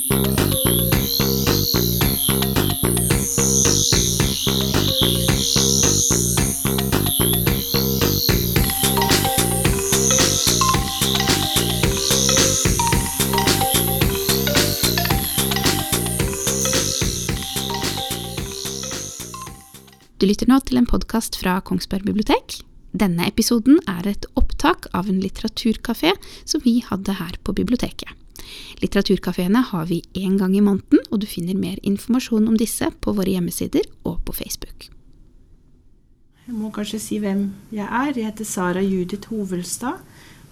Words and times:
Du 0.00 0.08
lytter 20.26 20.48
nå 20.48 20.58
til 20.64 20.76
en 20.76 20.88
podkast 20.88 21.36
fra 21.40 21.58
Kongsberg 21.60 22.04
bibliotek. 22.08 22.58
Denne 22.96 23.28
episoden 23.28 23.78
er 23.88 24.08
et 24.08 24.26
opptak 24.36 24.88
av 24.96 25.08
en 25.08 25.20
litteraturkafé 25.20 26.12
som 26.48 26.64
vi 26.64 26.78
hadde 26.88 27.20
her 27.20 27.36
på 27.44 27.52
biblioteket. 27.56 28.08
Litteraturkafeene 28.82 29.62
har 29.72 29.86
vi 29.90 30.02
én 30.14 30.38
gang 30.38 30.56
i 30.56 30.64
måneden, 30.64 31.02
og 31.10 31.20
du 31.20 31.26
finner 31.26 31.58
mer 31.58 31.76
informasjon 31.82 32.48
om 32.48 32.56
disse 32.56 32.88
på 33.00 33.14
våre 33.16 33.36
hjemmesider 33.36 33.86
og 34.04 34.20
på 34.24 34.32
Facebook. 34.32 34.90
Jeg 36.46 36.58
må 36.58 36.70
kanskje 36.74 36.98
si 36.98 37.18
hvem 37.22 37.50
jeg 37.70 37.86
er. 37.86 38.12
Jeg 38.16 38.26
heter 38.26 38.48
Sara 38.48 38.80
Judith 38.82 39.30
Hovelstad 39.30 40.00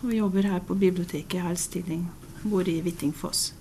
og 0.05 0.15
jobber 0.15 0.47
her 0.47 0.61
på 0.63 0.77
biblioteket 0.79 1.41
i 1.41 1.43
har 1.43 1.57
stilling. 1.59 2.05
Bor 2.45 2.69
i 2.71 2.79
Hvittingfoss. 2.81 3.55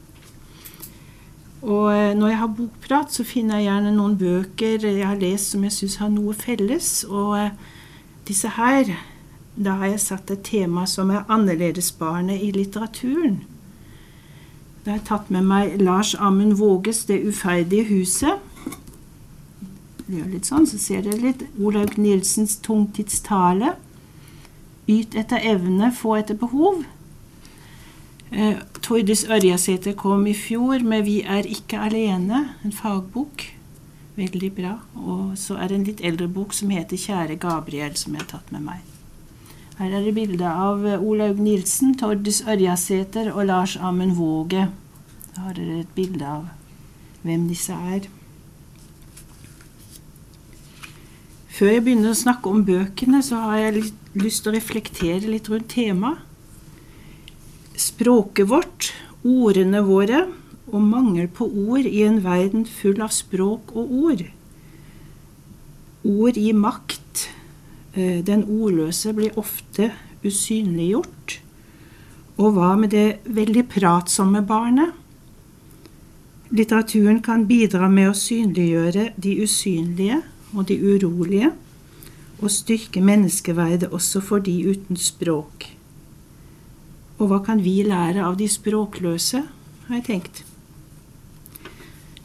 Og 1.66 1.90
eh, 1.90 2.13
når 2.13 2.30
jeg 2.30 2.38
har 2.38 2.54
bokprat, 2.60 3.13
så 3.13 3.26
finner 3.26 3.58
jeg 3.58 3.72
gjerne 3.72 3.96
noen 3.96 4.18
bøker 4.20 4.85
jeg 4.85 5.02
har 5.02 5.18
lest 5.18 5.55
som 5.55 5.63
jeg 5.66 5.74
syns 5.74 5.98
har 6.04 6.12
noe 6.13 6.35
felles. 6.38 6.91
Og 7.10 7.34
eh, 7.40 7.55
disse 8.30 8.52
her, 8.54 8.94
da 9.58 9.80
har 9.82 9.96
jeg 9.96 10.04
satt 10.04 10.32
et 10.35 10.46
tema 10.46 10.85
som 10.85 11.10
er 11.10 11.26
annerledesbarnet 11.26 12.44
i 12.44 12.52
litteraturen. 12.54 13.41
Da 14.88 14.94
har 14.94 15.02
jeg 15.02 15.08
tatt 15.09 15.32
med 15.36 15.44
meg 15.44 15.82
Lars 15.84 16.14
Amund 16.16 16.54
Våges 16.54 17.02
'Det 17.05 17.18
uferdige 17.27 17.84
huset'. 17.84 18.40
Gjør 20.07 20.30
litt 20.32 20.48
sånn, 20.48 20.63
så 20.63 20.77
ser 20.80 21.02
dere 21.02 21.20
litt. 21.20 21.43
Olaug 21.60 21.98
Nilsens 21.98 22.55
'Tungtidstale'. 22.55 23.74
'Yt 24.88 25.15
etter 25.15 25.43
evne, 25.43 25.91
få 25.91 26.15
etter 26.15 26.35
behov'. 26.35 26.85
Eh, 28.32 28.55
Tordis 28.82 29.26
Ørjasæter 29.26 29.93
kom 29.93 30.27
i 30.27 30.34
fjor 30.34 30.80
med 30.80 31.04
'Vi 31.04 31.21
er 31.21 31.43
ikke 31.43 31.80
alene', 31.80 32.49
en 32.63 32.71
fagbok. 32.71 33.43
Veldig 34.15 34.55
bra. 34.55 34.80
Og 34.96 35.38
så 35.38 35.58
er 35.58 35.68
det 35.68 35.76
en 35.76 35.84
litt 35.84 36.02
eldre 36.02 36.27
bok 36.27 36.54
som 36.54 36.70
heter 36.70 36.98
'Kjære 36.98 37.38
Gabriel', 37.38 37.98
som 37.98 38.13
jeg 38.13 38.21
har 38.21 38.27
tatt 38.27 38.52
med 38.52 38.62
meg. 38.62 38.96
Her 39.78 39.94
er 39.94 40.06
det 40.06 40.14
bilde 40.18 40.50
av 40.50 40.86
eh, 40.86 41.02
Olaug 41.02 41.40
Nilsen, 41.42 41.96
Tordis 42.00 42.42
Ørjasæter 42.50 43.32
og 43.34 43.46
Lars 43.50 43.78
Amund 43.78 44.16
Våge. 44.18 44.68
Da 45.36 45.48
har 45.48 45.58
dere 45.58 45.84
et 45.84 45.92
bilde 45.96 46.26
av 46.26 46.48
hvem 47.22 47.46
disse 47.50 47.76
er. 47.76 48.08
Før 51.58 51.74
jeg 51.74 51.84
begynner 51.86 52.14
å 52.14 52.18
snakke 52.18 52.50
om 52.50 52.66
bøkene, 52.66 53.22
så 53.26 53.44
har 53.48 53.62
jeg 53.64 53.76
litt, 53.80 54.02
lyst 54.18 54.44
til 54.44 54.54
å 54.54 54.58
reflektere 54.58 55.30
litt 55.30 55.50
rundt 55.50 55.70
temaet 55.74 56.24
språket 57.78 58.50
vårt, 58.50 58.92
ordene 59.26 59.84
våre, 59.86 60.26
og 60.68 60.84
mangel 60.84 61.30
på 61.32 61.46
ord 61.48 61.86
i 61.88 62.02
en 62.04 62.20
verden 62.26 62.66
full 62.68 63.00
av 63.04 63.14
språk 63.16 63.72
og 63.78 63.92
ord. 64.09 64.24
Ord 66.08 66.40
gir 66.40 66.58
makt. 66.58 67.06
Eh, 67.97 68.22
den 68.22 68.44
ordløse 68.45 69.13
blir 69.17 69.34
ofte 69.41 69.90
usynliggjort. 70.22 71.40
Og 72.38 72.53
hva 72.53 72.75
med 72.78 72.94
det 72.94 73.19
veldig 73.25 73.63
pratsomme 73.72 74.44
barnet? 74.45 74.94
Litteraturen 76.53 77.23
kan 77.25 77.47
bidra 77.50 77.90
med 77.90 78.12
å 78.12 78.16
synliggjøre 78.16 79.09
de 79.18 79.34
usynlige 79.41 80.22
og 80.53 80.68
de 80.69 80.78
urolige, 80.78 81.50
og 82.38 82.53
styrke 82.53 83.01
menneskeverdet 83.01 83.90
også 83.90 84.22
for 84.22 84.46
de 84.46 84.53
uten 84.69 85.00
språk. 85.02 85.66
Og 87.18 87.31
hva 87.31 87.41
kan 87.44 87.63
vi 87.66 87.81
lære 87.84 88.22
av 88.22 88.38
de 88.38 88.46
språkløse, 88.47 89.41
har 89.88 89.97
jeg 89.97 90.06
tenkt. 90.06 90.44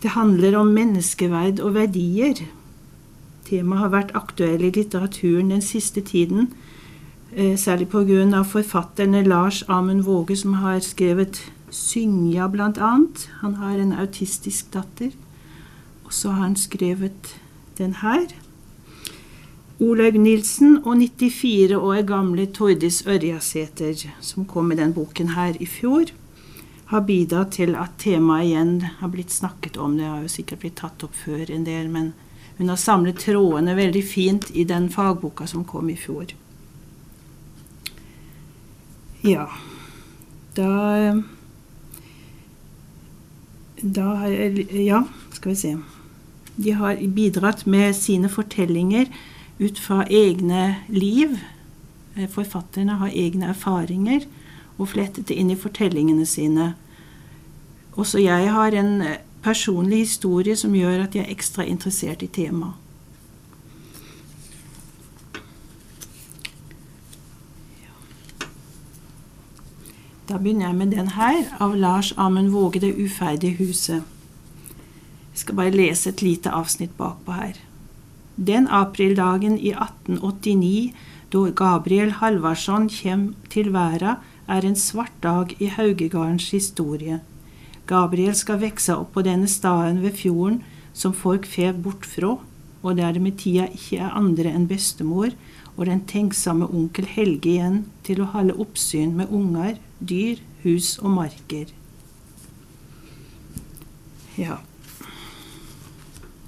Det 0.03 0.12
handler 0.12 0.59
om 0.61 0.71
menneskeverd 0.75 1.62
og 1.65 1.78
verdier. 1.78 2.44
Temaet 3.53 3.83
har 3.83 3.91
vært 3.93 4.13
aktuell 4.17 4.63
i 4.65 4.71
litteraturen 4.73 5.51
den 5.53 5.61
siste 5.61 6.01
tiden, 6.01 6.49
eh, 7.37 7.57
særlig 7.57 7.89
pga. 7.89 8.43
forfatterne 8.43 9.23
Lars 9.29 9.63
Amund 9.69 10.05
Våge, 10.05 10.37
som 10.37 10.55
har 10.55 10.81
skrevet 10.81 11.53
'Synja', 11.71 12.49
annet. 12.81 13.29
Han 13.41 13.55
har 13.55 13.79
en 13.79 13.93
autistisk 13.93 14.73
datter. 14.73 15.11
Og 16.05 16.12
så 16.12 16.31
har 16.31 16.43
han 16.43 16.57
skrevet 16.57 17.37
den 17.79 17.95
her. 17.95 18.27
Olaug 19.81 20.15
Nilsen 20.15 20.79
og 20.85 20.97
94 20.97 21.77
år 21.77 22.07
gamle 22.07 22.47
Tordis 22.47 23.03
Ørjasæter, 23.07 24.09
som 24.21 24.45
kom 24.45 24.65
med 24.65 24.77
den 24.77 24.95
boken 24.95 25.29
her 25.29 25.55
i 25.61 25.67
fjor, 25.67 26.05
har 26.87 27.01
bidratt 27.01 27.53
til 27.53 27.75
at 27.75 27.91
temaet 27.99 28.45
igjen 28.45 28.81
har 28.81 29.09
blitt 29.09 29.33
snakket 29.33 29.77
om. 29.77 29.97
Det 29.97 30.07
har 30.07 30.23
jo 30.23 30.29
sikkert 30.29 30.59
blitt 30.59 30.77
tatt 30.77 31.05
opp 31.05 31.15
før 31.15 31.51
en 31.51 31.65
del, 31.65 31.89
men 31.89 32.12
hun 32.59 32.69
har 32.69 32.77
samlet 32.81 33.19
trådene 33.23 33.75
veldig 33.77 34.03
fint 34.05 34.51
i 34.55 34.65
den 34.69 34.89
fagboka 34.93 35.47
som 35.51 35.65
kom 35.65 35.91
i 35.91 35.97
fjor. 35.97 36.35
Ja, 39.23 39.47
da 40.57 41.23
Da 43.83 44.15
har 44.15 44.29
jeg 44.29 44.67
Ja, 44.87 45.05
skal 45.33 45.51
vi 45.51 45.57
se. 45.57 45.77
De 46.57 46.73
har 46.73 46.97
bidratt 47.15 47.67
med 47.67 47.97
sine 47.97 48.29
fortellinger 48.29 49.07
ut 49.59 49.79
fra 49.79 50.05
egne 50.11 50.77
liv. 50.89 51.39
Eh, 52.17 52.29
forfatterne 52.29 52.99
har 53.01 53.09
egne 53.09 53.49
erfaringer 53.49 54.27
og 54.79 54.89
flettet 54.89 55.29
det 55.29 55.39
inn 55.39 55.51
i 55.51 55.57
fortellingene 55.57 56.27
sine. 56.27 56.75
Også 57.97 58.21
jeg 58.21 58.53
har 58.53 58.73
en 58.77 59.01
eh, 59.03 59.19
personlig 59.43 59.99
historie 59.99 60.57
som 60.57 60.75
gjør 60.75 61.05
at 61.05 61.17
jeg 61.17 61.27
er 61.27 61.35
ekstra 61.35 61.67
interessert 61.67 62.23
i 62.23 62.31
temaet. 62.31 62.79
Da 70.29 70.39
begynner 70.39 70.71
jeg 70.71 70.77
med 70.79 70.95
den 70.97 71.09
her, 71.13 71.43
av 71.61 71.75
Lars 71.77 72.15
Amund 72.17 72.51
Våge, 72.51 72.81
'Det 72.81 72.95
uferdige 72.97 73.57
huset'. 73.59 74.03
Jeg 75.33 75.39
skal 75.39 75.55
bare 75.55 75.71
lese 75.71 76.09
et 76.09 76.23
lite 76.23 76.51
avsnitt 76.51 76.97
bakpå 76.97 77.33
her. 77.33 77.53
Den 78.37 78.69
aprildagen 78.69 79.59
i 79.59 79.73
1889 79.73 80.95
da 81.33 81.51
Gabriel 81.57 82.11
Halvarsson 82.11 82.91
kommer 83.03 83.33
til 83.51 83.73
verden, 83.73 84.17
er 84.49 84.61
en 84.61 84.77
svart 84.77 85.13
dag 85.23 85.57
i 85.61 85.67
Haugegardens 85.67 86.51
historie. 86.51 87.21
Gabriel 87.87 88.34
skal 88.38 88.60
vekse 88.62 88.94
opp 88.94 89.12
på 89.16 89.25
denne 89.26 89.48
staden 89.50 90.03
ved 90.04 90.16
fjorden 90.19 90.62
som 90.94 91.15
folk 91.16 91.47
fer 91.48 91.72
bort 91.72 92.06
fra, 92.06 92.37
og 92.82 92.97
der 92.98 93.15
det 93.15 93.22
med 93.22 93.38
tida 93.38 93.69
ikke 93.70 94.00
er 94.03 94.16
andre 94.19 94.53
enn 94.53 94.69
bestemor 94.70 95.34
og 95.76 95.87
den 95.88 96.03
tenksomme 96.09 96.69
onkel 96.69 97.06
Helge 97.09 97.54
igjen 97.54 97.78
til 98.06 98.22
å 98.22 98.28
holde 98.34 98.59
oppsyn 98.60 99.15
med 99.16 99.32
unger, 99.32 99.78
dyr, 100.00 100.43
hus 100.65 100.98
og 101.00 101.15
marker. 101.16 101.72
Ja. 104.37 104.60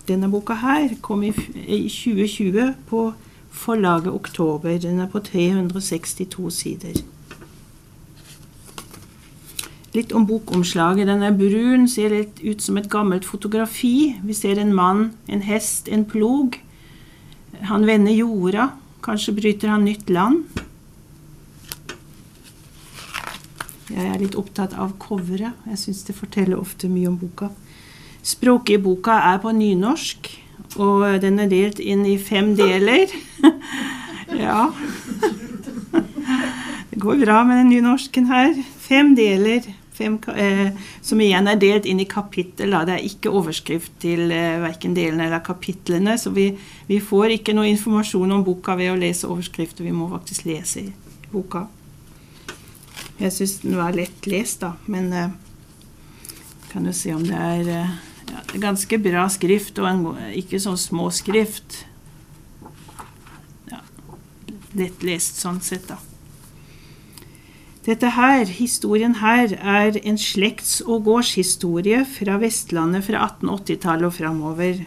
Denne 0.09 0.29
boka 0.29 0.59
her 0.61 0.93
kom 1.05 1.25
i 1.25 1.33
2020 1.33 2.75
på 2.91 3.07
forlaget 3.55 4.13
Oktober. 4.13 4.77
Den 4.79 5.01
er 5.01 5.09
på 5.09 5.23
362 5.25 6.51
sider. 6.53 7.01
Litt 9.95 10.13
om 10.13 10.27
bokomslaget. 10.27 11.07
Den 11.07 11.23
er 11.23 11.37
brun, 11.39 11.87
ser 11.89 12.11
litt 12.11 12.41
ut 12.43 12.63
som 12.63 12.79
et 12.81 12.91
gammelt 12.91 13.27
fotografi. 13.27 14.17
Vi 14.27 14.35
ser 14.35 14.59
en 14.59 14.75
mann, 14.75 15.13
en 15.31 15.45
hest, 15.47 15.89
en 15.89 16.03
plog. 16.05 16.59
Han 17.71 17.87
vender 17.87 18.17
jorda. 18.17 18.73
Kanskje 19.05 19.37
bryter 19.37 19.71
han 19.71 19.85
nytt 19.87 20.11
land. 20.11 20.43
Jeg 23.95 24.09
er 24.09 24.19
litt 24.19 24.35
opptatt 24.35 24.75
av 24.81 24.97
coveret. 24.99 25.55
Jeg 25.69 25.79
syns 25.79 26.03
det 26.09 26.17
forteller 26.19 26.59
ofte 26.59 26.91
mye 26.91 27.13
om 27.13 27.19
boka. 27.21 27.53
Språket 28.25 28.79
i 28.79 28.83
boka 28.83 29.21
er 29.29 29.39
på 29.43 29.53
nynorsk, 29.55 30.31
og 30.81 31.05
den 31.23 31.39
er 31.45 31.51
delt 31.53 31.79
inn 31.79 32.03
i 32.09 32.17
fem 32.19 32.55
deler. 32.59 33.13
ja. 34.45 34.73
Det 36.91 36.99
går 36.99 37.23
bra 37.23 37.43
med 37.47 37.61
den 37.61 37.71
nynorsken 37.77 38.27
her. 38.33 38.57
Fem 38.89 39.13
deler. 39.15 39.69
Fem, 39.95 40.19
eh, 40.35 40.73
som 41.03 41.21
igjen 41.23 41.47
er 41.47 41.59
delt 41.63 41.85
inn 41.87 42.01
i 42.03 42.09
kapittel. 42.11 42.73
Da. 42.75 42.83
Det 42.83 42.97
er 42.97 43.05
ikke 43.07 43.31
overskrift 43.31 43.93
til 44.03 44.27
eh, 44.35 44.59
verken 44.63 44.97
delene 44.97 45.29
eller 45.29 45.45
kapitlene, 45.47 46.17
så 46.19 46.33
vi, 46.35 46.49
vi, 46.89 46.99
får 46.99 47.37
ikke 47.37 47.55
noe 47.55 47.71
informasjon 47.71 48.35
om 48.35 48.43
boka 48.47 48.75
ved 48.81 48.91
å 48.91 48.99
lese 48.99 49.31
overskrifter. 49.31 49.87
Vi 49.87 49.95
må 49.95 50.09
faktisk 50.11 50.49
lese 50.51 50.89
boka. 51.31 51.69
Jeg 53.21 53.31
syns 53.37 53.61
den 53.63 53.77
var 53.79 53.95
lett 53.95 54.27
lest, 54.27 54.65
da, 54.65 54.75
men 54.91 55.13
eh, 55.15 55.41
Kan 56.73 56.89
jo 56.89 56.93
se 56.97 57.13
om 57.15 57.23
det 57.23 57.39
er 57.39 57.69
eh, 57.71 57.91
ja, 58.33 58.41
ganske 58.65 58.99
bra 58.99 59.29
skrift, 59.31 59.79
og 59.79 59.87
en, 59.87 60.01
ikke 60.35 60.59
sånn 60.59 60.81
små 60.81 61.07
skrift. 61.15 61.85
Ja, 63.71 63.79
Lettlest 64.75 65.39
sånn 65.39 65.63
sett, 65.63 65.87
da. 65.87 66.01
Dette 67.85 68.15
her, 68.17 68.47
historien 68.49 69.19
her, 69.21 69.53
er 69.61 69.99
en 70.09 70.17
slekts- 70.17 70.81
og 70.87 71.05
gårdshistorie 71.05 72.05
fra 72.09 72.39
Vestlandet 72.41 73.05
fra 73.05 73.27
1880-tallet 73.27 74.09
og 74.09 74.15
framover. 74.17 74.79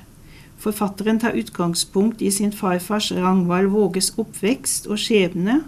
Forfatteren 0.58 1.20
tar 1.22 1.38
utgangspunkt 1.38 2.24
i 2.26 2.32
sin 2.34 2.54
farfars 2.54 3.12
Rangvald 3.14 3.70
Våges 3.70 4.10
oppvekst 4.18 4.90
og 4.90 4.98
skjebne. 4.98 5.60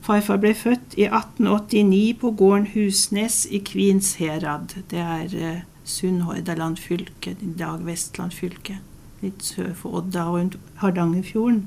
Farfar 0.00 0.38
ble 0.38 0.52
født 0.54 0.94
i 0.94 1.08
1889 1.08 2.14
på 2.22 2.30
gården 2.38 2.70
Husnes 2.76 3.40
i 3.50 3.58
Kvinsherad. 3.66 4.76
Det 4.94 5.02
er 5.02 5.34
eh, 5.34 5.66
Sunnhordland 5.84 6.78
fylke, 6.78 7.34
i 7.34 7.50
dag 7.58 7.82
Vestland 7.82 8.30
fylke. 8.30 8.78
Litt 9.24 9.42
sør 9.42 9.74
for 9.74 9.98
Odda 9.98 10.28
og 10.30 10.38
rundt 10.38 10.56
Hardangerfjorden. 10.84 11.66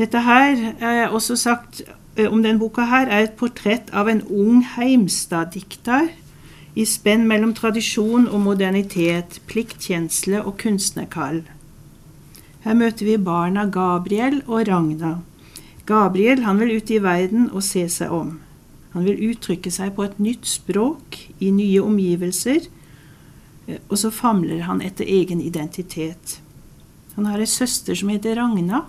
Dette 0.00 0.26
her 0.26 0.58
er 0.80 1.08
også 1.08 1.38
sagt 1.38 1.84
om 2.18 2.42
denne 2.42 2.58
boka 2.58 2.88
her, 2.90 3.06
er 3.06 3.28
et 3.28 3.36
portrett 3.38 3.90
av 3.94 4.08
en 4.10 4.22
ung 4.26 4.64
Heimstad-dikter 4.76 6.10
i 6.74 6.84
spenn 6.86 7.26
mellom 7.28 7.54
tradisjon 7.54 8.28
og 8.28 8.42
modernitet, 8.44 9.40
pliktkjensle 9.50 10.42
og 10.42 10.56
kunstnerkall. 10.62 11.42
Her 12.64 12.76
møter 12.76 13.08
vi 13.08 13.16
barna 13.16 13.64
Gabriel 13.72 14.42
og 14.46 14.68
Ragna. 14.68 15.20
Gabriel 15.88 16.44
han 16.44 16.60
vil 16.60 16.76
ut 16.76 16.90
i 16.92 17.00
verden 17.02 17.48
og 17.50 17.64
se 17.64 17.86
seg 17.88 18.12
om. 18.12 18.36
Han 18.92 19.06
vil 19.06 19.22
uttrykke 19.30 19.70
seg 19.72 19.94
på 19.96 20.04
et 20.04 20.18
nytt 20.20 20.46
språk, 20.50 21.16
i 21.40 21.50
nye 21.54 21.80
omgivelser, 21.82 22.66
eh, 23.66 23.78
og 23.88 23.96
så 23.98 24.10
famler 24.12 24.66
han 24.66 24.82
etter 24.84 25.08
egen 25.08 25.40
identitet. 25.40 26.40
Han 27.16 27.26
har 27.26 27.40
ei 27.40 27.48
søster 27.48 27.96
som 27.96 28.10
heter 28.12 28.36
Ragna. 28.36 28.84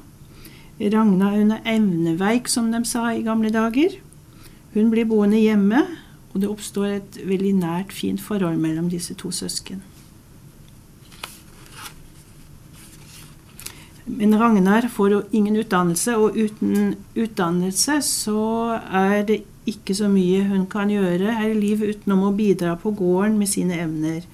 Ragna 0.90 1.30
hun 1.36 1.52
er 1.54 1.66
evneveik, 1.70 2.48
som 2.50 2.72
de 2.74 2.82
sa 2.90 3.12
i 3.14 3.22
gamle 3.22 3.52
dager. 3.54 4.00
Hun 4.74 4.90
blir 4.90 5.06
boende 5.06 5.38
hjemme, 5.38 5.84
og 6.34 6.42
det 6.42 6.50
oppstår 6.50 6.96
et 6.96 7.20
veldig 7.28 7.54
nært, 7.60 7.94
fint 7.94 8.22
forhold 8.22 8.58
mellom 8.58 8.90
disse 8.90 9.14
to 9.20 9.30
søsken. 9.36 9.84
Men 14.06 14.34
Ragnar 14.40 14.88
får 14.90 15.12
jo 15.12 15.22
ingen 15.32 15.60
utdannelse, 15.62 16.18
og 16.18 16.36
uten 16.36 16.96
utdannelse 17.16 18.02
så 18.04 18.42
er 18.92 19.22
det 19.28 19.42
ikke 19.70 19.96
så 19.96 20.10
mye 20.10 20.44
hun 20.50 20.66
kan 20.72 20.90
gjøre 20.90 21.36
her 21.38 21.52
i 21.52 21.60
livet 21.60 21.96
utenom 21.96 22.26
å 22.28 22.36
bidra 22.36 22.74
på 22.82 22.96
gården 22.98 23.38
med 23.40 23.52
sine 23.52 23.78
evner. 23.84 24.26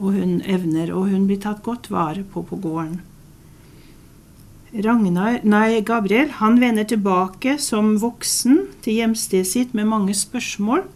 Og 0.00 0.16
hun 0.16 0.40
evner, 0.48 0.94
og 0.96 1.10
hun 1.12 1.28
blir 1.28 1.42
tatt 1.42 1.62
godt 1.62 1.90
vare 1.92 2.24
på 2.24 2.42
på 2.48 2.58
gården. 2.64 3.02
Ragnar, 4.72 5.42
nei, 5.44 5.82
Gabriel 5.84 6.30
han 6.38 6.54
vender 6.56 6.86
tilbake 6.88 7.58
som 7.60 7.98
voksen 8.00 8.70
til 8.80 9.02
hjemstedet 9.02 9.46
sitt 9.50 9.74
med 9.76 9.84
mange 9.84 10.14
spørsmål. 10.16 10.86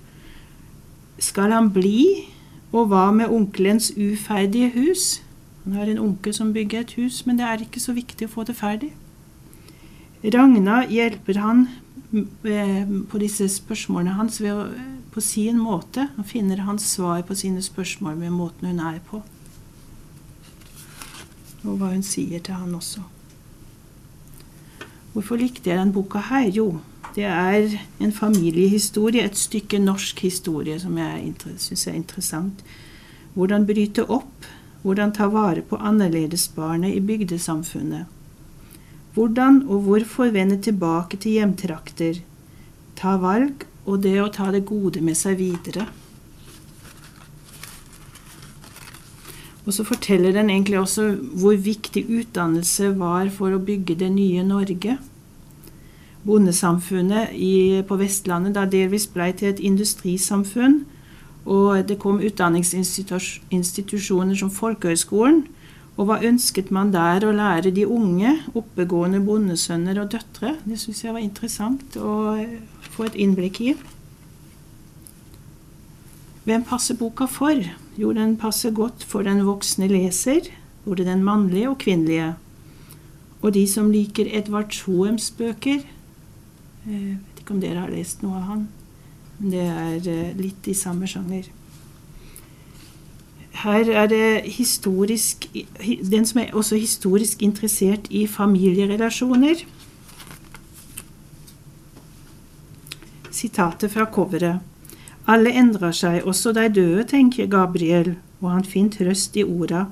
Skal 1.20 1.52
han 1.52 1.68
bli, 1.74 2.24
og 2.72 2.88
hva 2.88 3.10
med 3.12 3.28
onkelens 3.28 3.90
uferdige 3.92 4.70
hus? 4.78 5.20
Han 5.64 5.74
har 5.76 5.90
en 5.92 6.00
onkel 6.00 6.32
som 6.32 6.54
bygger 6.54 6.86
et 6.86 6.94
hus, 6.96 7.26
men 7.26 7.36
det 7.36 7.44
er 7.44 7.64
ikke 7.66 7.82
så 7.82 7.92
viktig 7.92 8.30
å 8.30 8.32
få 8.32 8.46
det 8.48 8.56
ferdig. 8.56 8.94
Ragna 10.24 10.78
hjelper 10.88 11.40
han 11.42 11.66
eh, 12.48 12.86
på 13.10 13.20
disse 13.20 13.48
spørsmålene 13.58 14.14
hans 14.16 14.40
ved 14.40 14.54
å, 14.56 14.64
på 15.12 15.20
sin 15.20 15.60
måte. 15.60 16.06
Han 16.16 16.24
finner 16.24 16.64
hans 16.64 16.86
svar 16.94 17.20
på 17.28 17.36
sine 17.36 17.60
spørsmål 17.60 18.16
med 18.22 18.32
måten 18.38 18.70
hun 18.72 18.80
er 18.80 19.02
på. 19.04 19.20
Og 21.66 21.76
hva 21.76 21.92
hun 21.92 22.06
sier 22.06 22.40
til 22.40 22.56
han 22.56 22.72
også. 22.78 23.04
Hvorfor 25.16 25.40
likte 25.40 25.70
jeg 25.70 25.80
denne 25.80 25.96
boka 25.96 26.20
her? 26.28 26.50
Jo, 26.52 26.66
det 27.16 27.24
er 27.24 27.70
en 28.04 28.10
familiehistorie, 28.12 29.22
et 29.24 29.38
stykke 29.40 29.78
norsk 29.80 30.20
historie 30.26 30.76
som 30.76 30.98
jeg 31.00 31.32
syns 31.56 31.86
er 31.88 31.96
interessant. 31.96 32.60
Hvordan 33.32 33.64
bryte 33.64 34.04
opp, 34.12 34.44
hvordan 34.82 35.14
ta 35.16 35.30
vare 35.32 35.64
på 35.64 35.80
annerledesbarnet 35.80 36.92
i 36.92 37.00
bygdesamfunnet. 37.00 38.04
Hvordan 39.16 39.62
og 39.64 39.88
hvorfor 39.88 40.28
vende 40.36 40.60
tilbake 40.60 41.16
til 41.16 41.38
hjemtrakter. 41.40 42.20
Ta 43.00 43.16
valg 43.16 43.64
og 43.86 44.04
det 44.04 44.18
å 44.20 44.28
ta 44.28 44.50
det 44.52 44.66
gode 44.68 45.00
med 45.00 45.16
seg 45.16 45.40
videre. 45.40 45.88
Og 49.66 49.74
så 49.74 49.82
forteller 49.84 50.32
den 50.32 50.50
egentlig 50.50 50.78
også 50.78 51.16
hvor 51.34 51.56
viktig 51.58 52.06
utdannelse 52.06 52.98
var 52.98 53.28
for 53.34 53.50
å 53.50 53.58
bygge 53.58 53.94
det 53.98 54.12
nye 54.14 54.42
Norge. 54.46 54.98
Bondesamfunnet 56.26 57.28
i, 57.34 57.82
på 57.86 57.96
Vestlandet 57.98 58.54
da 58.54 58.64
delvis 58.70 59.06
ble 59.10 59.32
til 59.34 59.48
et 59.50 59.60
industrisamfunn. 59.62 60.84
Og 61.46 61.86
det 61.86 61.98
kom 62.02 62.20
utdanningsinstitusjoner 62.22 64.34
som 64.38 64.50
Folkehøgskolen. 64.50 65.46
Og 65.96 66.04
hva 66.10 66.18
ønsket 66.28 66.70
man 66.74 66.92
der 66.92 67.24
å 67.24 67.32
lære 67.34 67.70
de 67.74 67.86
unge, 67.88 68.36
oppegående 68.54 69.20
bondesønner 69.24 70.00
og 70.02 70.08
-døtre? 70.12 70.54
Det 70.64 70.78
syns 70.78 71.04
jeg 71.04 71.14
var 71.14 71.20
interessant 71.20 71.96
å 71.96 72.36
få 72.90 73.04
et 73.04 73.14
innblikk 73.14 73.60
i. 73.60 73.74
Hvem 76.44 76.64
passer 76.64 76.94
boka 76.94 77.26
for? 77.26 77.54
Jo, 77.96 78.12
den 78.12 78.36
passer 78.36 78.74
godt 78.76 79.04
for 79.08 79.24
den 79.24 79.40
voksne 79.46 79.88
leser, 79.88 80.50
både 80.84 81.06
den 81.06 81.24
mannlige 81.24 81.70
og 81.70 81.78
kvinnelige. 81.80 82.34
Og 83.40 83.54
de 83.54 83.66
som 83.68 83.90
liker 83.90 84.28
Edvard 84.36 84.72
Schoems 84.72 85.30
bøker 85.30 85.84
Jeg 86.86 86.94
eh, 86.94 87.14
vet 87.16 87.40
ikke 87.40 87.54
om 87.54 87.60
dere 87.60 87.82
har 87.82 87.90
lest 87.90 88.20
noe 88.22 88.38
av 88.38 88.44
han, 88.46 88.66
men 89.38 89.50
det 89.50 89.62
er 89.66 90.10
eh, 90.12 90.36
litt 90.38 90.68
i 90.70 90.74
samme 90.76 91.08
sjanger. 91.10 91.48
Her 93.56 93.90
er 93.90 94.06
det 94.12 94.52
historisk 94.58 95.48
Den 96.10 96.26
som 96.28 96.42
er 96.42 96.54
også 96.54 96.76
historisk 96.76 97.42
interessert 97.42 98.06
i 98.10 98.26
familierelasjoner. 98.30 99.64
Sitatet 103.32 103.90
fra 103.92 104.06
coveret. 104.12 104.75
Alle 105.26 105.50
endrer 105.58 105.94
seg, 105.96 106.20
også 106.22 106.52
de 106.54 106.68
døde, 106.70 107.04
tenker 107.10 107.48
Gabriel, 107.50 108.14
og 108.40 108.50
han 108.52 108.64
finner 108.64 108.94
trøst 108.94 109.34
i 109.34 109.42
orda. 109.42 109.86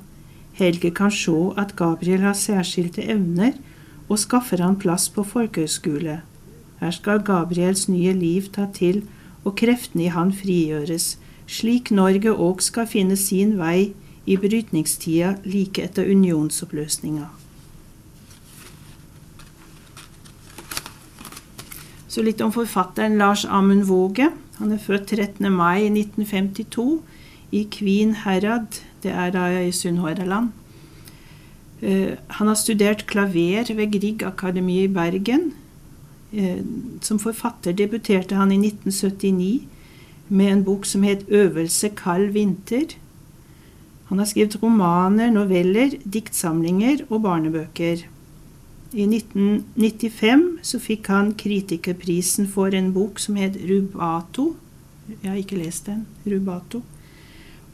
Helge 0.55 0.93
kan 0.95 1.11
sjå 1.11 1.55
at 1.59 1.75
Gabriel 1.75 2.23
har 2.23 2.37
særskilte 2.39 3.03
evner, 3.03 3.57
og 4.09 4.21
skaffer 4.23 4.63
han 4.63 4.79
plass 4.79 5.09
på 5.11 5.25
folkehøgskole. 5.27 6.21
Her 6.79 6.95
skal 6.95 7.25
Gabriels 7.27 7.89
nye 7.89 8.13
liv 8.15 8.47
ta 8.55 8.69
til, 8.75 9.03
og 9.45 9.57
kreftene 9.59 10.07
i 10.07 10.13
han 10.15 10.31
frigjøres, 10.33 11.17
slik 11.51 11.91
Norge 11.91 12.31
òg 12.31 12.63
skal 12.63 12.87
finne 12.87 13.17
sin 13.19 13.57
vei 13.59 13.93
i 14.27 14.37
brytningstida 14.41 15.35
like 15.45 15.83
etter 15.83 16.07
unionsoppløsninga. 16.09 17.27
Så 22.09 22.23
litt 22.23 22.41
om 22.41 22.55
forfatteren 22.55 23.19
Lars 23.19 23.43
Amund 23.45 23.89
Våge. 23.91 24.31
Han 24.59 24.73
er 24.73 24.79
født 24.79 25.11
13. 25.11 25.51
mai 25.53 25.89
1952 25.89 27.03
i 27.55 27.65
Kvin 27.71 28.15
herad, 28.25 28.81
det 29.03 29.11
er 29.11 29.33
da 29.35 29.49
i 29.61 29.73
Sunnhordland. 29.75 30.53
Uh, 31.83 32.15
han 32.39 32.47
har 32.47 32.55
studert 32.55 33.07
klaver 33.11 33.75
ved 33.75 33.93
Grieg 33.93 34.23
Akademi 34.23 34.85
i 34.85 34.89
Bergen. 34.89 35.53
Uh, 36.33 36.63
som 37.03 37.19
forfatter 37.19 37.75
debuterte 37.75 38.39
han 38.39 38.53
i 38.53 38.61
1979 38.63 39.67
med 40.29 40.53
en 40.53 40.65
bok 40.65 40.87
som 40.87 41.03
het 41.03 41.27
'Øvelse 41.29 41.89
kald 41.89 42.33
vinter'. 42.33 42.97
Han 44.05 44.19
har 44.19 44.27
skrevet 44.27 44.63
romaner, 44.63 45.31
noveller, 45.31 45.91
diktsamlinger 46.05 47.05
og 47.11 47.23
barnebøker. 47.23 48.07
I 48.95 49.09
1995 49.11 50.43
så 50.63 50.79
fikk 50.79 51.09
han 51.11 51.33
kritikerprisen 51.35 52.47
for 52.47 52.75
en 52.79 52.93
bok 52.95 53.19
som 53.19 53.35
het 53.41 53.57
Rubato. 53.67 54.53
Jeg 55.11 55.31
har 55.33 55.39
ikke 55.41 55.59
lest 55.59 55.89
den. 55.91 56.05
Rubato. 56.23 56.85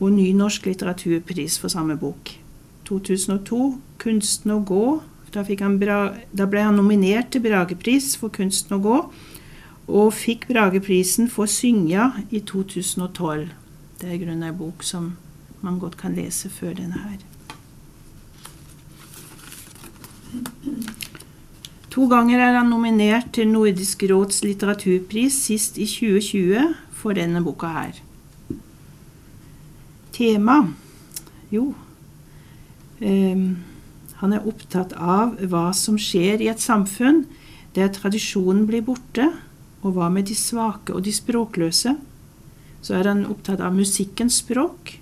Og 0.00 0.14
Ny 0.16 0.30
norsk 0.32 0.64
litteraturpris 0.70 1.58
for 1.60 1.68
samme 1.68 1.98
bok. 2.00 2.32
2002 2.88 3.60
Kunsten 4.00 4.54
å 4.54 4.62
gå. 4.64 4.84
Da, 5.34 5.44
bra, 5.78 5.98
da 6.32 6.46
ble 6.50 6.64
han 6.64 6.80
nominert 6.80 7.30
til 7.30 7.44
Bragepris 7.44 8.14
for 8.18 8.32
Kunsten 8.34 8.80
å 8.80 8.82
gå, 8.82 8.96
og 9.86 10.14
fikk 10.16 10.48
Brageprisen 10.50 11.28
for 11.30 11.46
Syngja 11.46 12.08
i 12.34 12.40
2012. 12.42 13.46
Det 14.00 14.08
er 14.08 14.16
i 14.16 14.22
grunnen 14.24 14.48
en 14.48 14.58
bok 14.58 14.82
som 14.82 15.12
man 15.60 15.78
godt 15.78 16.00
kan 16.00 16.16
lese 16.18 16.50
før 16.50 16.74
denne 16.80 17.04
her. 17.04 17.29
To 21.90 22.06
ganger 22.06 22.38
er 22.38 22.56
han 22.60 22.70
nominert 22.70 23.32
til 23.34 23.50
Nordisk 23.50 24.04
råds 24.06 24.44
litteraturpris, 24.46 25.34
sist 25.48 25.78
i 25.78 25.88
2020 25.90 26.74
for 26.94 27.18
denne 27.18 27.42
boka 27.42 27.66
her. 27.66 28.00
tema? 30.12 30.68
Jo, 31.50 31.72
Um, 33.00 33.62
han 34.20 34.32
er 34.36 34.44
opptatt 34.44 34.92
av 34.92 35.38
hva 35.48 35.70
som 35.72 35.96
skjer 35.96 36.42
i 36.44 36.50
et 36.52 36.60
samfunn 36.60 37.22
der 37.72 37.88
tradisjonen 37.94 38.66
blir 38.68 38.84
borte, 38.84 39.30
og 39.80 39.94
hva 39.96 40.10
med 40.12 40.28
de 40.28 40.36
svake 40.36 40.92
og 40.92 41.06
de 41.06 41.14
språkløse? 41.16 41.94
Så 42.84 42.96
er 42.98 43.08
han 43.08 43.24
opptatt 43.32 43.62
av 43.64 43.72
musikkens 43.72 44.42
språk, 44.42 44.98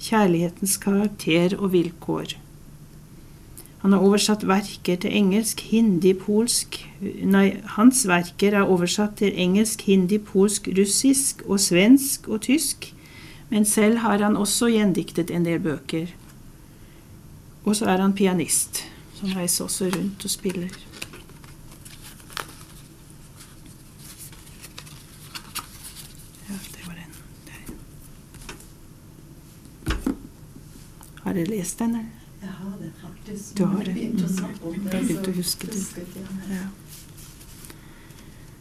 kjærlighetens 0.00 0.78
karakter 0.80 1.58
og 1.58 1.74
vilkår. 1.74 2.38
Han 3.84 3.92
har 3.92 4.00
oversatt 4.00 4.46
verker 4.48 4.96
til 4.96 5.12
engelsk, 5.12 5.60
hindi, 5.68 6.14
polsk 6.16 6.78
Nei, 7.04 7.60
hans 7.76 8.06
verker 8.08 8.54
er 8.56 8.70
oversatt 8.72 9.18
til 9.20 9.36
engelsk, 9.36 9.82
hindi, 9.84 10.16
polsk, 10.16 10.70
russisk 10.78 11.42
og 11.44 11.60
svensk 11.60 12.24
og 12.32 12.40
tysk. 12.46 12.94
Men 13.50 13.68
selv 13.68 14.00
har 14.00 14.24
han 14.24 14.40
også 14.40 14.70
gjendiktet 14.72 15.28
en 15.30 15.44
del 15.44 15.60
bøker. 15.60 16.06
Og 17.68 17.76
så 17.76 17.84
er 17.92 18.00
han 18.00 18.16
pianist, 18.16 18.86
som 19.20 19.28
reiser 19.36 19.68
også 19.68 19.92
rundt 19.92 20.24
og 20.24 20.32
spiller. 20.32 20.72
Ja, 26.48 26.56
det 26.72 26.88
var 26.88 26.96
den. 27.02 27.12
Der. 27.52 27.62
Har 31.22 31.32
dere 31.36 31.52
lest 31.52 31.78
den, 31.78 31.90
eller? 32.00 32.20
Jeg 32.42 32.52
har 32.52 32.76
det 32.80 32.92
faktisk. 33.00 33.23
Du 33.58 33.64
har 33.64 33.84
det. 33.84 33.94
Det, 33.94 35.28
å 35.28 35.34
huske 35.36 35.66
det. 35.66 35.82
Ja. 36.50 36.66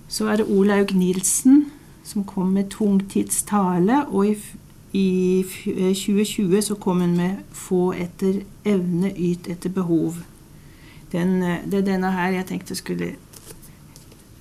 Så 0.08 0.28
er 0.30 0.42
det 0.42 0.46
Olaug 0.50 0.94
Nilsen 0.94 1.66
som 2.04 2.24
kom 2.24 2.54
med 2.54 2.70
tungtidstale, 2.70 4.06
og 4.08 4.28
i, 4.28 4.36
i 4.94 5.40
eh, 5.40 5.94
2020 5.96 6.62
så 6.62 6.76
kom 6.76 7.02
hun 7.02 7.18
med 7.18 7.38
'Få 7.52 7.94
etter 7.94 8.44
evne, 8.66 9.14
yt 9.18 9.48
etter 9.48 9.70
behov'. 9.70 10.24
Den, 11.12 11.44
eh, 11.44 11.66
det 11.66 11.74
er 11.74 11.92
denne 11.92 12.12
her 12.12 12.32
jeg 12.32 12.46
tenkte 12.46 12.76
skulle 12.76 13.16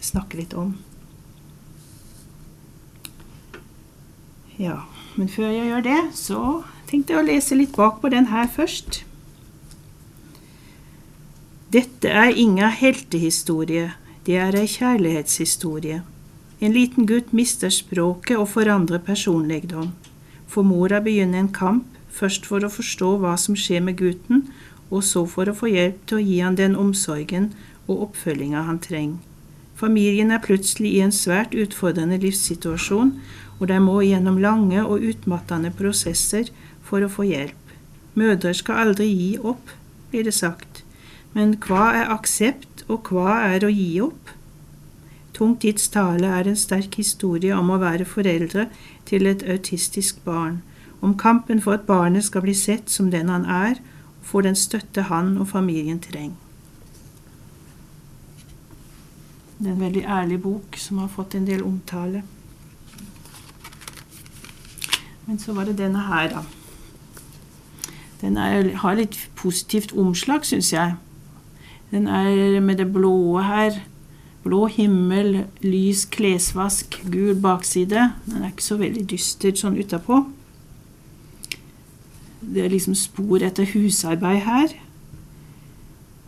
snakke 0.01 0.37
litt 0.37 0.55
om. 0.55 0.77
Ja, 4.59 4.77
men 5.17 5.29
før 5.29 5.49
jeg 5.49 5.67
gjør 5.67 5.81
det, 5.81 6.01
så 6.15 6.63
tenkte 6.87 7.13
jeg 7.13 7.23
å 7.23 7.27
lese 7.27 7.55
litt 7.55 7.77
bak 7.77 8.01
på 8.01 8.09
den 8.09 8.27
her 8.27 8.47
først. 8.47 9.05
Dette 11.73 12.11
er 12.11 12.35
inga 12.37 12.67
heltehistorie, 12.69 13.95
det 14.27 14.35
er 14.37 14.57
ei 14.61 14.69
kjærlighetshistorie. 14.69 16.03
En 16.61 16.75
liten 16.75 17.07
gutt 17.09 17.31
mister 17.33 17.73
språket 17.73 18.37
og 18.37 18.51
forandrer 18.53 19.01
personligdom. 19.07 19.95
For 20.53 20.69
mora 20.69 21.01
begynner 21.01 21.41
en 21.41 21.49
kamp, 21.49 21.87
først 22.13 22.45
for 22.45 22.61
å 22.61 22.71
forstå 22.75 23.15
hva 23.23 23.39
som 23.41 23.57
skjer 23.57 23.81
med 23.87 23.97
gutten, 24.03 24.45
og 24.93 25.01
så 25.09 25.25
for 25.25 25.49
å 25.49 25.57
få 25.57 25.73
hjelp 25.73 26.03
til 26.05 26.19
å 26.19 26.27
gi 26.27 26.39
han 26.45 26.61
den 26.61 26.77
omsorgen 26.77 27.55
og 27.87 28.09
oppfølginga 28.11 28.67
han 28.69 28.83
trenger. 28.85 29.23
Familien 29.81 30.31
er 30.31 30.45
plutselig 30.45 30.93
i 30.99 31.03
en 31.07 31.17
svært 31.23 31.57
utfordrende 31.57 32.21
livssituasjon, 32.21 33.17
og 33.59 33.65
de 33.73 33.81
må 33.81 33.97
gjennom 34.05 34.37
lange 34.45 34.85
og 34.85 35.09
utmattende 35.09 35.73
prosesser 35.81 36.53
for 36.85 37.01
å 37.01 37.11
få 37.17 37.31
hjelp. 37.33 37.77
Mødre 38.13 38.53
skal 38.61 38.91
aldri 38.91 39.09
gi 39.09 39.33
opp, 39.41 39.73
blir 40.13 40.29
det 40.29 40.37
sagt. 40.37 40.72
Men 41.33 41.55
hva 41.65 41.89
er 41.97 42.13
aksept, 42.13 42.85
og 42.93 43.09
hva 43.09 43.39
er 43.55 43.65
å 43.65 43.73
gi 43.73 44.01
opp? 44.05 44.35
Tungtids 45.33 45.89
tale 45.89 46.29
er 46.29 46.49
en 46.49 46.59
sterk 46.59 46.99
historie 47.01 47.57
om 47.57 47.71
å 47.73 47.81
være 47.81 48.05
foreldre 48.05 48.67
til 49.09 49.27
et 49.31 49.45
autistisk 49.49 50.21
barn, 50.27 50.61
om 51.01 51.17
kampen 51.19 51.63
for 51.65 51.79
at 51.79 51.89
barnet 51.89 52.29
skal 52.29 52.45
bli 52.45 52.55
sett 52.55 52.93
som 52.93 53.09
den 53.11 53.33
han 53.33 53.49
er, 53.49 53.81
og 54.21 54.29
får 54.29 54.49
den 54.49 54.59
støtte 54.59 55.09
han 55.09 55.35
og 55.41 55.49
familien 55.55 56.01
trenger. 56.05 56.37
Det 59.63 59.71
er 59.71 59.75
en 59.77 59.81
veldig 59.81 60.03
ærlig 60.05 60.41
bok 60.43 60.77
som 60.77 60.99
har 60.99 61.11
fått 61.11 61.37
en 61.39 61.47
del 61.47 61.63
omtale. 61.63 62.25
Men 65.27 65.39
så 65.39 65.55
var 65.55 65.65
det 65.71 65.79
denne 65.79 66.03
her, 66.03 66.35
da. 66.35 66.43
Den 68.21 68.37
er, 68.37 68.73
har 68.83 68.99
litt 68.99 69.17
positivt 69.39 69.95
omslag, 69.99 70.45
syns 70.47 70.73
jeg. 70.75 70.97
Den 71.93 72.09
er 72.09 72.61
med 72.65 72.81
det 72.81 72.89
blå 72.93 73.39
her. 73.45 73.83
Blå 74.43 74.67
himmel, 74.67 75.45
lys 75.63 76.07
klesvask, 76.11 76.97
gul 77.13 77.37
bakside. 77.39 78.09
Den 78.27 78.43
er 78.43 78.51
ikke 78.51 78.65
så 78.65 78.79
veldig 78.81 79.05
dyster 79.13 79.55
sånn 79.55 79.77
utapå. 79.79 80.25
Det 82.43 82.65
er 82.65 82.73
liksom 82.73 82.97
spor 82.99 83.45
etter 83.47 83.69
husarbeid 83.71 84.43
her. 84.49 84.75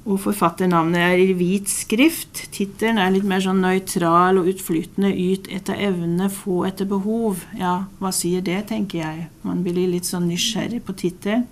Og 0.05 0.21
forfatternavnet 0.21 1.01
er 1.01 1.23
i 1.23 1.33
hvit 1.35 1.71
skrift. 1.73 2.45
Tittelen 2.53 3.01
er 3.01 3.11
litt 3.15 3.27
mer 3.27 3.41
sånn 3.43 3.65
nøytral 3.65 4.39
og 4.39 4.51
utflytende. 4.53 5.11
Yt 5.11 5.49
etter 5.57 5.81
evne, 5.81 6.29
få 6.31 6.67
etter 6.69 6.87
behov. 6.87 7.43
Ja, 7.59 7.87
hva 7.99 8.13
sier 8.15 8.45
det, 8.45 8.67
tenker 8.69 9.01
jeg. 9.01 9.27
Man 9.43 9.65
blir 9.65 9.89
litt 9.89 10.07
sånn 10.07 10.29
nysgjerrig 10.29 10.85
på 10.85 10.95
tittelen. 11.01 11.49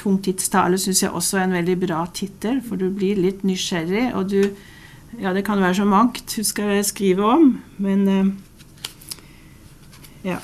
Tungtidstale 0.00 0.78
syns 0.80 1.02
jeg 1.02 1.12
også 1.14 1.38
er 1.38 1.48
en 1.48 1.56
veldig 1.58 1.76
bra 1.86 2.04
tittel, 2.14 2.60
for 2.64 2.80
du 2.80 2.88
blir 2.94 3.20
litt 3.20 3.44
nysgjerrig, 3.46 4.10
og 4.14 4.30
du 4.30 4.54
Ja, 5.14 5.30
det 5.30 5.44
kan 5.46 5.60
være 5.62 5.76
så 5.78 5.84
mangt 5.86 6.32
du 6.34 6.42
skal 6.42 6.80
skrive 6.82 7.22
om, 7.22 7.62
men 7.78 8.08
eh, 8.08 8.32
Ja. 10.24 10.38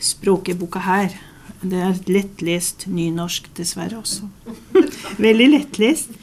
Språkeboka 0.00 0.78
her, 0.78 1.12
det 1.60 1.80
er 1.80 2.00
lettlest 2.08 2.86
nynorsk, 2.86 3.50
dessverre 3.56 3.98
også. 3.98 4.28
Veldig 5.26 5.48
lettlest. 5.50 6.16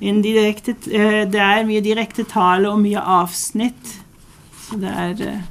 Direkte, 0.00 0.74
eh, 0.90 1.22
det 1.30 1.40
er 1.40 1.64
mye 1.66 1.80
direkte 1.80 2.24
tale 2.24 2.68
og 2.68 2.82
mye 2.82 2.98
avsnitt, 2.98 3.94
så 4.66 4.76
det 4.82 4.90
er 4.90 5.22
eh, 5.22 5.42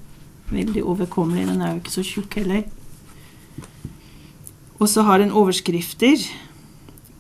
veldig 0.52 0.84
overkommelig. 0.84 1.48
Den 1.48 1.62
er 1.62 1.72
jo 1.72 1.82
ikke 1.82 1.96
så 1.96 2.04
tjukk 2.04 2.42
heller. 2.42 2.64
Og 4.84 4.90
så 4.92 5.06
har 5.08 5.22
den 5.22 5.32
overskrifter. 5.32 6.20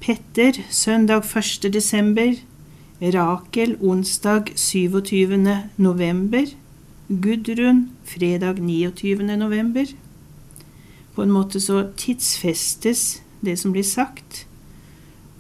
Petter, 0.04 0.58
søndag 0.68 1.24
1. 1.24 1.70
desember. 1.72 2.34
Rakel, 3.00 3.78
onsdag 3.80 4.50
27. 4.60 5.38
november. 5.78 6.50
Gudrun, 7.08 7.90
fredag 8.04 8.60
29. 8.60 9.38
november. 9.38 9.86
På 11.16 11.24
en 11.24 11.32
måte 11.32 11.62
så 11.64 11.86
tidsfestes 11.96 13.22
det 13.40 13.56
som 13.60 13.72
blir 13.72 13.88
sagt, 13.88 14.46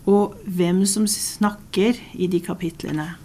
og 0.06 0.38
hvem 0.46 0.86
som 0.86 1.08
snakker 1.08 2.00
i 2.14 2.28
de 2.28 2.40
kapitlene. 2.40 3.18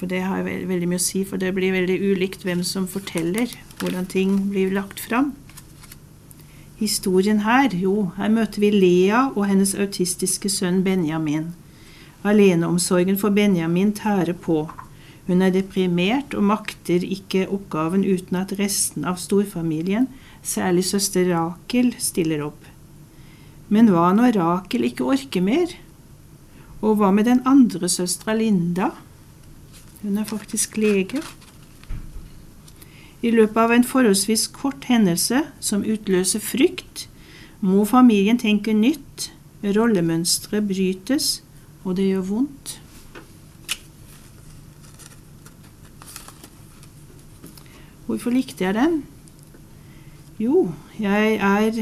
For 0.00 0.08
det 0.08 0.22
har 0.24 0.46
veld, 0.48 0.64
veldig 0.64 0.88
mye 0.88 1.02
å 1.02 1.08
si, 1.10 1.26
for 1.28 1.36
det 1.36 1.52
blir 1.52 1.76
veldig 1.76 2.00
ulikt 2.08 2.48
hvem 2.48 2.64
som 2.64 2.88
forteller 2.88 3.52
hvordan 3.82 4.08
ting 4.08 4.36
blir 4.48 4.72
lagt 4.72 5.00
fram. 5.00 5.34
Historien 6.80 7.42
her, 7.44 7.74
jo, 7.76 8.06
her 8.16 8.30
møter 8.32 8.62
vi 8.62 8.70
Lea 8.72 9.26
og 9.34 9.44
hennes 9.50 9.74
autistiske 9.76 10.48
sønn 10.48 10.78
Benjamin. 10.80 11.50
Aleneomsorgen 12.24 13.18
for 13.20 13.36
Benjamin 13.36 13.92
tærer 13.92 14.32
på. 14.32 14.62
Hun 15.26 15.44
er 15.44 15.52
deprimert 15.52 16.32
og 16.32 16.46
makter 16.48 17.04
ikke 17.04 17.44
oppgaven 17.52 18.06
uten 18.08 18.40
at 18.40 18.54
resten 18.56 19.04
av 19.04 19.20
storfamilien, 19.20 20.08
særlig 20.40 20.86
søster 20.88 21.28
Rakel, 21.28 21.92
stiller 22.00 22.46
opp. 22.48 22.64
Men 23.68 23.92
hva 23.92 24.08
når 24.16 24.40
Rakel 24.40 24.88
ikke 24.88 25.04
orker 25.12 25.44
mer? 25.44 25.76
Og 26.80 26.96
hva 26.96 27.12
med 27.12 27.28
den 27.28 27.44
andre 27.44 27.92
søstera 27.92 28.38
Linda? 28.40 28.88
Hun 30.00 30.16
er 30.16 30.24
faktisk 30.24 30.80
lege. 30.80 31.20
I 33.20 33.30
løpet 33.34 33.58
av 33.60 33.72
en 33.74 33.84
forholdsvis 33.84 34.46
kort 34.56 34.86
hendelse 34.88 35.42
som 35.60 35.84
utløser 35.84 36.40
frykt, 36.40 37.06
må 37.60 37.84
familien 37.84 38.38
tenke 38.40 38.72
nytt, 38.72 39.28
rollemønstre 39.60 40.62
brytes, 40.64 41.42
og 41.84 41.98
det 41.98 42.06
gjør 42.08 42.24
vondt. 42.30 42.78
Hvorfor 48.08 48.32
likte 48.34 48.64
jeg 48.64 48.74
den? 48.74 49.02
Jo, 50.40 50.70
jeg 50.98 51.36
er 51.36 51.76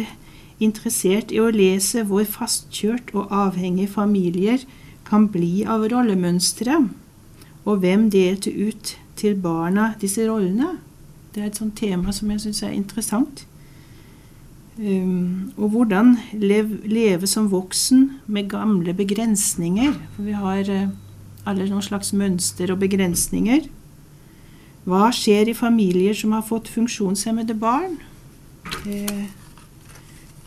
interessert 0.59 1.31
i 1.31 1.39
å 1.39 1.53
lese 1.55 2.03
hvor 2.05 2.27
fastkjørt 2.27 3.15
og 3.15 3.31
avhengig 3.31 3.87
familier 3.95 4.67
kan 5.07 5.31
bli 5.33 5.63
av 5.63 5.87
rollemønstre, 5.89 6.83
og 7.65 7.81
hvem 7.85 8.11
delte 8.11 8.51
ut 8.51 8.97
til 9.17 9.39
barna 9.41 9.93
disse 10.03 10.27
rollene. 10.27 10.75
Det 11.39 11.45
er 11.45 11.53
et 11.53 11.59
sånt 11.61 11.77
tema 11.79 12.11
som 12.11 12.31
jeg 12.33 12.41
syns 12.43 12.65
er 12.67 12.73
interessant. 12.75 13.45
Um, 14.75 15.53
og 15.55 15.71
hvordan 15.71 16.17
lev, 16.35 16.73
leve 16.83 17.31
som 17.31 17.47
voksen 17.53 18.09
med 18.27 18.49
gamle 18.51 18.91
begrensninger. 18.95 19.93
For 20.17 20.27
vi 20.27 20.35
har 20.35 20.67
uh, 20.67 20.91
alle 21.47 21.69
noen 21.71 21.87
slags 21.87 22.11
mønster 22.11 22.75
og 22.75 22.81
begrensninger. 22.83 23.71
Hva 24.83 25.13
skjer 25.15 25.53
i 25.53 25.55
familier 25.55 26.19
som 26.19 26.35
har 26.35 26.43
fått 26.43 26.73
funksjonshemmede 26.75 27.55
barn? 27.55 28.01
Det 28.83 29.07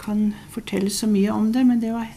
kan 0.04 0.34
fortelle 0.52 0.92
så 0.92 1.08
mye 1.08 1.32
om 1.32 1.54
det, 1.56 1.64
men 1.72 1.80
det 1.80 1.96
var, 1.96 2.12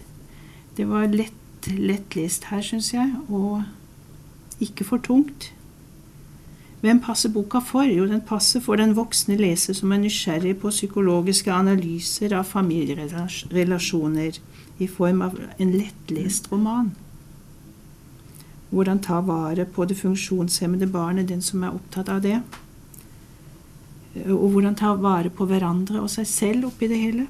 det 0.74 0.90
var 0.90 1.14
lett, 1.14 1.70
lettlest 1.78 2.50
her, 2.50 2.66
syns 2.74 2.90
jeg, 2.90 3.14
og 3.30 3.62
ikke 4.58 4.90
for 4.90 4.98
tungt. 4.98 5.52
Hvem 6.84 6.98
passer 7.00 7.30
boka 7.32 7.62
for? 7.64 7.86
Jo, 7.88 8.04
den 8.04 8.20
passer 8.28 8.60
for 8.60 8.76
den 8.76 8.90
voksne 8.92 9.38
leser 9.40 9.72
som 9.72 9.92
er 9.94 10.02
nysgjerrig 10.02 10.58
på 10.60 10.68
psykologiske 10.68 11.48
analyser 11.48 12.34
av 12.36 12.44
familierelasjoner 12.44 14.36
i 14.84 14.88
form 14.92 15.22
av 15.24 15.38
en 15.40 15.72
lettlest 15.72 16.50
roman. 16.52 16.90
Hvordan 18.68 19.00
ta 19.00 19.22
vare 19.24 19.64
på 19.64 19.86
det 19.88 19.96
funksjonshemmede 19.96 20.90
barnet, 20.92 21.30
den 21.32 21.40
som 21.40 21.64
er 21.64 21.72
opptatt 21.72 22.12
av 22.12 22.20
det. 22.20 22.42
Og 24.28 24.50
hvordan 24.52 24.76
ta 24.76 24.92
vare 25.00 25.32
på 25.32 25.48
hverandre 25.48 26.04
og 26.04 26.12
seg 26.12 26.28
selv 26.28 26.68
oppi 26.68 26.90
det 26.92 27.00
hele. 27.00 27.24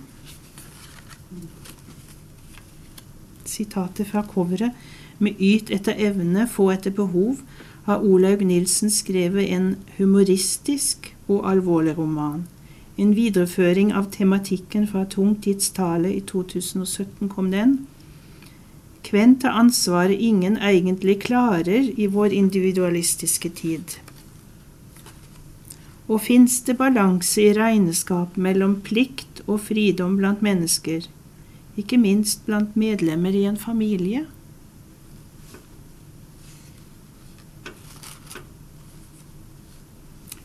Sitatet 3.46 4.10
fra 4.10 4.26
coveret 4.26 4.74
med 5.22 5.38
'yt 5.38 5.70
etter 5.70 5.94
evne, 5.94 6.48
få 6.50 6.72
etter 6.74 6.90
behov' 6.90 7.38
har 7.84 8.04
Olaug 8.04 8.44
Nilsen 8.46 8.90
skrevet 8.90 9.50
en 9.52 9.76
humoristisk 9.98 11.10
og 11.28 11.44
alvorlig 11.50 11.98
roman. 11.98 12.46
En 12.96 13.10
videreføring 13.16 13.90
av 13.92 14.12
tematikken 14.14 14.86
fra 14.88 15.04
Tungtidstale 15.10 16.12
i 16.14 16.20
2017 16.20 17.28
kom 17.28 17.50
den. 17.50 17.82
Hvem 19.04 19.34
tar 19.40 19.58
ansvaret 19.60 20.16
ingen 20.18 20.56
egentlig 20.56 21.18
klarer 21.26 21.90
i 21.96 22.06
vår 22.06 22.32
individualistiske 22.32 23.50
tid? 23.58 23.98
Og 26.08 26.20
fins 26.20 26.60
det 26.64 26.76
balanse 26.78 27.42
i 27.42 27.52
regnskap 27.56 28.36
mellom 28.36 28.78
plikt 28.84 29.42
og 29.46 29.60
fridom 29.68 30.16
blant 30.20 30.42
mennesker, 30.44 31.04
ikke 31.76 31.98
minst 31.98 32.44
blant 32.46 32.76
medlemmer 32.76 33.34
i 33.34 33.44
en 33.50 33.60
familie? 33.60 34.26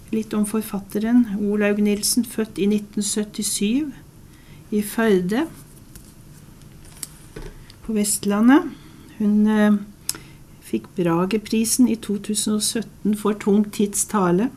Litt 0.09 0.33
om 0.33 0.45
forfatteren 0.49 1.25
Olaug 1.37 1.77
Nilsen, 1.85 2.25
født 2.25 2.57
i 2.57 2.65
1977 2.65 3.91
i 4.73 4.81
Førde 4.81 5.43
på 7.85 7.93
Vestlandet. 7.93 8.71
Hun 9.19 9.35
eh, 9.49 9.77
fikk 10.65 10.87
Brageprisen 10.97 11.89
i 11.89 11.97
2017 11.97 13.15
for 13.21 13.37
Tung 13.37 13.67
tids 13.73 14.05
tale, 14.09 14.49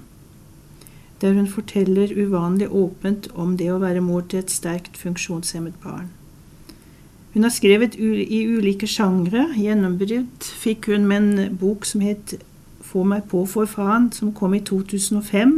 der 1.21 1.37
hun 1.37 1.49
forteller 1.49 2.13
uvanlig 2.17 2.71
åpent 2.73 3.29
om 3.35 3.57
det 3.61 3.69
å 3.73 3.81
være 3.83 4.03
mor 4.05 4.25
til 4.29 4.41
et 4.43 4.53
sterkt 4.53 4.97
funksjonshemmet 5.01 5.77
barn. 5.85 6.09
Hun 7.33 7.47
har 7.47 7.53
skrevet 7.55 7.95
i 7.97 8.43
ulike 8.45 8.89
sjangre. 8.89 9.47
Gjennombrudd 9.57 10.49
fikk 10.65 10.91
hun 10.93 11.07
med 11.09 11.23
en 11.23 11.55
bok 11.61 11.87
som 11.89 12.05
het 12.05 12.37
få 12.93 13.05
meg 13.09 13.25
på 13.31 13.45
for 13.49 13.69
faen, 13.69 14.11
som 14.13 14.35
kom 14.37 14.55
i 14.55 14.61
2005, 14.61 15.57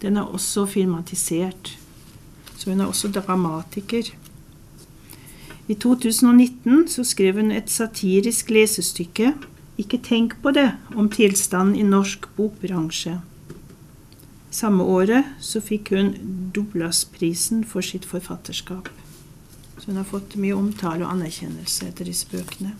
den 0.00 0.16
er 0.16 0.32
også 0.32 0.64
filmatisert. 0.66 1.76
Så 2.56 2.70
hun 2.70 2.80
er 2.80 2.88
også 2.88 3.08
dramatiker. 3.12 4.10
I 5.68 5.74
2019 5.74 6.88
så 6.88 7.04
skrev 7.04 7.34
hun 7.40 7.52
et 7.52 7.70
satirisk 7.70 8.50
lesestykke, 8.50 9.34
'Ikke 9.78 10.00
tenk 10.02 10.42
på 10.42 10.50
det', 10.50 10.76
om 10.96 11.10
tilstanden 11.10 11.76
i 11.76 11.82
norsk 11.82 12.26
bokbransje. 12.36 13.20
Samme 14.50 14.82
året 14.82 15.24
så 15.40 15.60
fikk 15.60 15.88
hun 15.88 16.14
Doblasprisen 16.54 17.64
for 17.64 17.80
sitt 17.80 18.04
forfatterskap. 18.04 18.88
Så 19.78 19.86
hun 19.86 19.96
har 19.96 20.04
fått 20.04 20.36
mye 20.36 20.54
omtale 20.54 21.06
og 21.06 21.12
anerkjennelse 21.12 21.86
etter 21.86 22.04
disse 22.04 22.26
bøkene. 22.28 22.74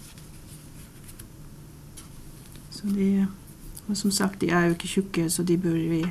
Så 2.70 2.82
de 2.86 3.26
og 3.90 3.96
som 3.96 4.10
sagt, 4.10 4.40
de 4.40 4.50
er 4.50 4.68
jo 4.68 4.76
ikke 4.76 4.88
tjukke, 4.88 5.30
så 5.30 5.42
de 5.42 5.58
bør 5.58 5.78
vi, 5.90 6.04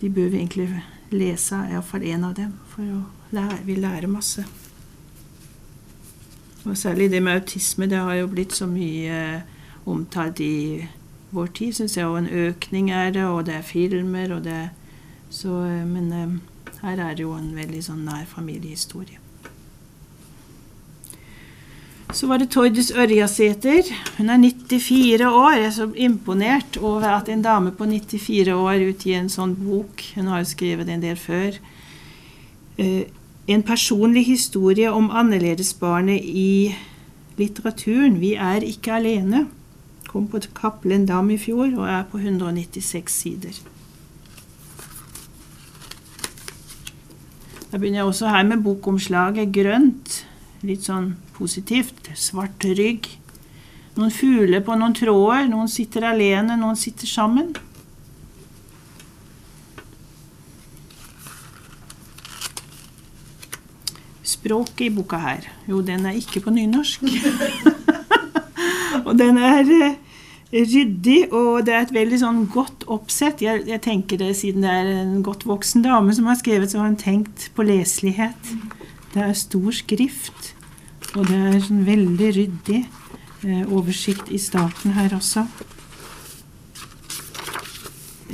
de 0.00 0.10
bør 0.10 0.28
vi 0.28 0.36
egentlig 0.36 0.84
lese, 1.10 1.58
iallfall 1.70 2.02
én 2.02 2.24
av 2.26 2.34
dem, 2.34 2.52
for 2.68 3.04
lære, 3.30 3.58
vi 3.64 3.74
lærer 3.74 4.06
masse. 4.10 4.44
Og 6.64 6.76
særlig 6.76 7.10
det 7.10 7.22
med 7.22 7.32
autisme, 7.32 7.86
det 7.86 7.98
har 7.98 8.14
jo 8.14 8.26
blitt 8.26 8.54
så 8.54 8.66
mye 8.66 9.20
eh, 9.36 9.42
omtalt 9.86 10.40
i 10.40 10.86
vår 11.30 11.46
tid, 11.46 11.72
syns 11.72 11.96
jeg, 11.96 12.06
og 12.06 12.18
en 12.18 12.28
økning 12.28 12.90
er 12.90 13.12
det, 13.14 13.24
og 13.24 13.46
det 13.46 13.54
er 13.54 13.62
filmer, 13.62 14.34
og 14.34 14.44
det 14.44 14.70
så, 15.30 15.62
eh, 15.64 15.86
Men 15.86 16.12
eh, 16.12 16.38
her 16.82 16.98
er 16.98 17.14
det 17.14 17.22
jo 17.22 17.32
en 17.34 17.54
veldig 17.54 17.82
sånn 17.82 18.04
nær 18.04 18.26
familiehistorie. 18.26 19.22
Så 22.16 22.26
var 22.30 22.40
det 22.40 22.48
Tordis 22.48 22.88
Ørjasæter. 22.96 23.90
Hun 24.16 24.30
er 24.32 24.38
94 24.40 25.20
år. 25.20 25.50
Jeg 25.52 25.64
er 25.66 25.70
så 25.70 25.86
imponert 25.96 26.76
over 26.80 27.04
at 27.12 27.28
en 27.28 27.42
dame 27.44 27.72
på 27.76 27.84
94 27.84 28.48
år 28.54 28.84
utgir 28.88 29.18
en 29.18 29.28
sånn 29.28 29.52
bok. 29.58 30.00
Hun 30.14 30.30
har 30.32 30.40
jo 30.40 30.48
skrevet 30.48 30.88
en 30.88 31.02
del 31.02 31.18
før. 31.20 31.58
Eh, 32.80 33.12
en 33.52 33.62
personlig 33.62 34.24
historie 34.30 34.88
om 34.88 35.10
annerledesbarnet 35.12 36.24
i 36.24 36.72
litteraturen. 37.36 38.16
Vi 38.22 38.32
er 38.32 38.64
ikke 38.64 38.96
alene. 38.96 39.44
Kom 40.08 40.24
på 40.32 40.40
Cappelen 40.56 41.04
Dam 41.04 41.28
i 41.30 41.36
fjor 41.36 41.68
og 41.76 41.84
er 41.84 42.08
på 42.08 42.22
196 42.22 43.12
sider. 43.12 43.60
Da 47.68 47.76
begynner 47.76 48.06
jeg 48.06 48.08
også 48.08 48.32
her 48.32 48.48
med 48.48 48.64
bokomslaget 48.64 49.52
grønt 49.52 50.22
litt 50.64 50.88
sånn 50.88 51.12
positivt. 51.36 52.10
Svart 52.16 52.64
rygg. 52.64 53.08
Noen 53.96 54.12
fugler 54.12 54.64
på 54.64 54.76
noen 54.76 54.96
tråder. 54.96 55.46
Noen 55.52 55.70
sitter 55.72 56.08
alene, 56.10 56.58
noen 56.60 56.76
sitter 56.76 57.08
sammen. 57.08 57.54
Språket 64.26 64.88
i 64.88 64.90
boka 64.94 65.18
her, 65.22 65.46
jo, 65.66 65.80
den 65.86 66.04
er 66.06 66.18
ikke 66.18 66.42
på 66.44 66.52
nynorsk. 66.54 67.06
og 69.06 69.14
den 69.18 69.38
er 69.42 69.70
eh, 69.74 69.96
ryddig, 70.52 71.32
og 71.32 71.64
det 71.66 71.74
er 71.74 71.86
et 71.86 71.94
veldig 71.94 72.18
sånn 72.20 72.42
godt 72.52 72.84
oppsett. 72.92 73.42
Jeg, 73.42 73.64
jeg, 73.70 73.82
tenker 73.82 74.20
det 74.20 74.32
Siden 74.38 74.66
det 74.66 74.74
er 74.74 74.92
en 75.00 75.22
godt 75.26 75.46
voksen 75.48 75.82
dame 75.86 76.14
som 76.14 76.28
har 76.30 76.38
skrevet, 76.38 76.70
så 76.70 76.82
har 76.82 76.90
hun 76.90 77.00
tenkt 77.00 77.48
på 77.56 77.66
leselighet. 77.66 78.52
Det 79.14 79.24
er 79.24 79.34
stor 79.38 79.72
skrift. 79.74 80.45
Og 81.16 81.24
det 81.24 81.36
er 81.48 81.62
sånn 81.64 81.86
veldig 81.86 82.28
ryddig 82.36 82.82
eh, 82.84 83.62
oversikt 83.72 84.28
i 84.28 84.40
starten 84.40 84.92
her 84.98 85.14
også. 85.16 85.46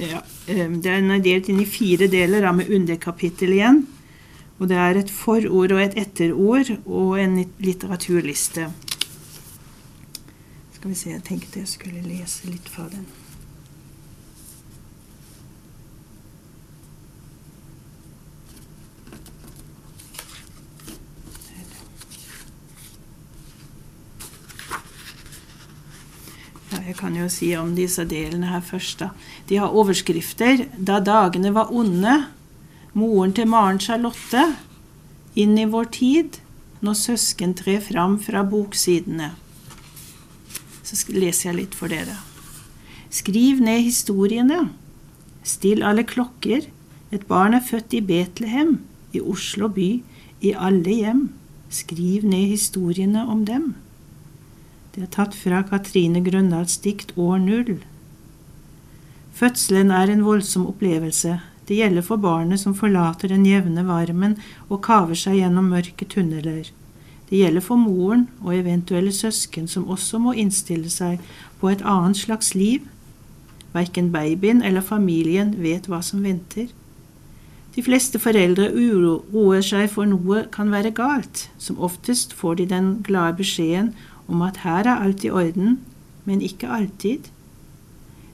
Ja, 0.03 0.23
eh, 0.51 0.67
Den 0.67 1.15
er 1.15 1.23
delt 1.23 1.51
inn 1.53 1.63
i 1.63 1.69
fire 1.69 2.11
deler 2.11 2.43
da, 2.43 2.51
med 2.53 2.73
underkapittel 2.75 3.55
igjen. 3.55 3.85
Og 4.59 4.69
det 4.71 4.79
er 4.83 4.99
et 4.99 5.11
forord 5.11 5.75
og 5.75 5.81
et 5.83 5.95
etterord 5.99 6.75
og 6.83 7.19
en 7.23 7.39
litteraturliste. 7.63 8.69
Skal 10.75 10.91
vi 10.91 10.99
se, 10.99 11.15
jeg 11.15 11.27
tenkte 11.27 11.63
jeg 11.63 11.71
skulle 11.71 12.03
lese 12.03 12.51
litt 12.51 12.67
fra 12.67 12.91
den. 12.91 13.07
Jeg 26.87 26.97
kan 26.99 27.17
jo 27.17 27.29
si 27.31 27.53
om 27.57 27.75
disse 27.77 28.05
delene 28.09 28.51
her 28.51 28.63
først, 28.65 28.99
da. 29.01 29.11
De 29.49 29.59
har 29.61 29.75
overskrifter 29.75 30.67
'Da 30.79 31.01
dagene 31.01 31.55
var 31.55 31.71
onde', 31.71 32.27
'Moren 32.95 33.33
til 33.33 33.47
Maren 33.47 33.79
Charlotte', 33.79 34.57
'Inn 35.37 35.59
i 35.59 35.65
vår 35.65 35.85
tid', 35.85 36.41
'Når 36.81 36.95
søsken 36.95 37.55
trer 37.55 37.81
fram 37.81 38.19
fra 38.19 38.43
boksidene'. 38.43 39.31
Så 40.83 41.13
leser 41.13 41.51
jeg 41.51 41.57
litt 41.57 41.75
for 41.75 41.89
dere. 41.89 42.19
Skriv 43.11 43.61
ned 43.61 43.83
historiene. 43.83 44.71
Still 45.43 45.83
alle 45.83 46.05
klokker. 46.05 46.67
Et 47.13 47.27
barn 47.29 47.55
er 47.55 47.61
født 47.61 47.93
i 47.93 48.01
Betlehem, 48.01 48.81
i 49.13 49.21
Oslo 49.21 49.69
by, 49.69 50.03
i 50.41 50.53
alle 50.53 50.91
hjem. 50.91 51.33
Skriv 51.71 52.25
ned 52.25 52.49
historiene 52.49 53.29
om 53.29 53.45
dem. 53.45 53.75
Det 54.93 55.07
er 55.07 55.09
tatt 55.09 55.33
fra 55.33 55.63
Katrine 55.65 56.21
Grøndals 56.21 56.75
dikt 56.85 57.15
År 57.17 57.39
null. 57.41 57.79
Fødselen 59.33 59.89
er 59.91 60.11
en 60.13 60.25
voldsom 60.27 60.67
opplevelse. 60.69 61.39
Det 61.65 61.79
gjelder 61.79 62.05
for 62.05 62.21
barnet 62.21 62.61
som 62.61 62.75
forlater 62.77 63.33
den 63.33 63.47
jevne 63.49 63.87
varmen 63.89 64.35
og 64.69 64.83
kaver 64.85 65.17
seg 65.17 65.39
gjennom 65.39 65.71
mørke 65.73 66.05
tunneler. 66.05 66.69
Det 67.31 67.41
gjelder 67.41 67.65
for 67.65 67.81
moren 67.81 68.27
og 68.43 68.53
eventuelle 68.59 69.15
søsken 69.17 69.65
som 69.65 69.89
også 69.89 70.21
må 70.21 70.37
innstille 70.37 70.93
seg 70.93 71.25
på 71.63 71.73
et 71.73 71.81
annet 71.89 72.21
slags 72.21 72.53
liv. 72.53 72.85
Verken 73.73 74.13
babyen 74.13 74.61
eller 74.61 74.85
familien 74.85 75.57
vet 75.65 75.89
hva 75.89 76.03
som 76.05 76.21
venter. 76.21 76.69
De 77.73 77.81
fleste 77.81 78.21
foreldre 78.21 78.69
uroer 78.77 79.65
seg 79.65 79.89
for 79.89 80.05
noe 80.05 80.45
kan 80.53 80.69
være 80.69 80.93
galt. 80.93 81.47
Som 81.57 81.81
oftest 81.81 82.37
får 82.37 82.61
de 82.61 82.67
den 82.75 82.99
glade 83.07 83.39
beskjeden 83.41 83.95
om 84.33 84.43
at 84.43 84.63
her 84.65 84.89
er 84.89 85.05
alt 85.05 85.25
i 85.25 85.31
orden, 85.31 85.79
men 86.25 86.43
ikke 86.43 86.71
alltid. 86.73 87.29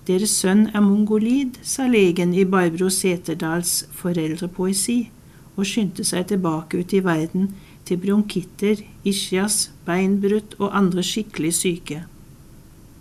Deres 0.09 0.33
sønn 0.41 0.69
er 0.73 0.81
mongolid, 0.81 1.59
sa 1.63 1.85
legen 1.91 2.33
i 2.33 2.47
Barbro 2.49 2.89
Seterdals 2.89 3.83
foreldrepoesi, 3.99 5.11
og 5.59 5.67
skyndte 5.67 6.07
seg 6.07 6.31
tilbake 6.31 6.81
ut 6.81 6.95
i 6.95 7.03
verden 7.05 7.51
til 7.89 7.99
bronkitter, 8.01 8.81
ischias, 9.05 9.71
beinbrudd 9.85 10.55
og 10.61 10.77
andre 10.77 11.03
skikkelig 11.05 11.53
syke. 11.59 12.05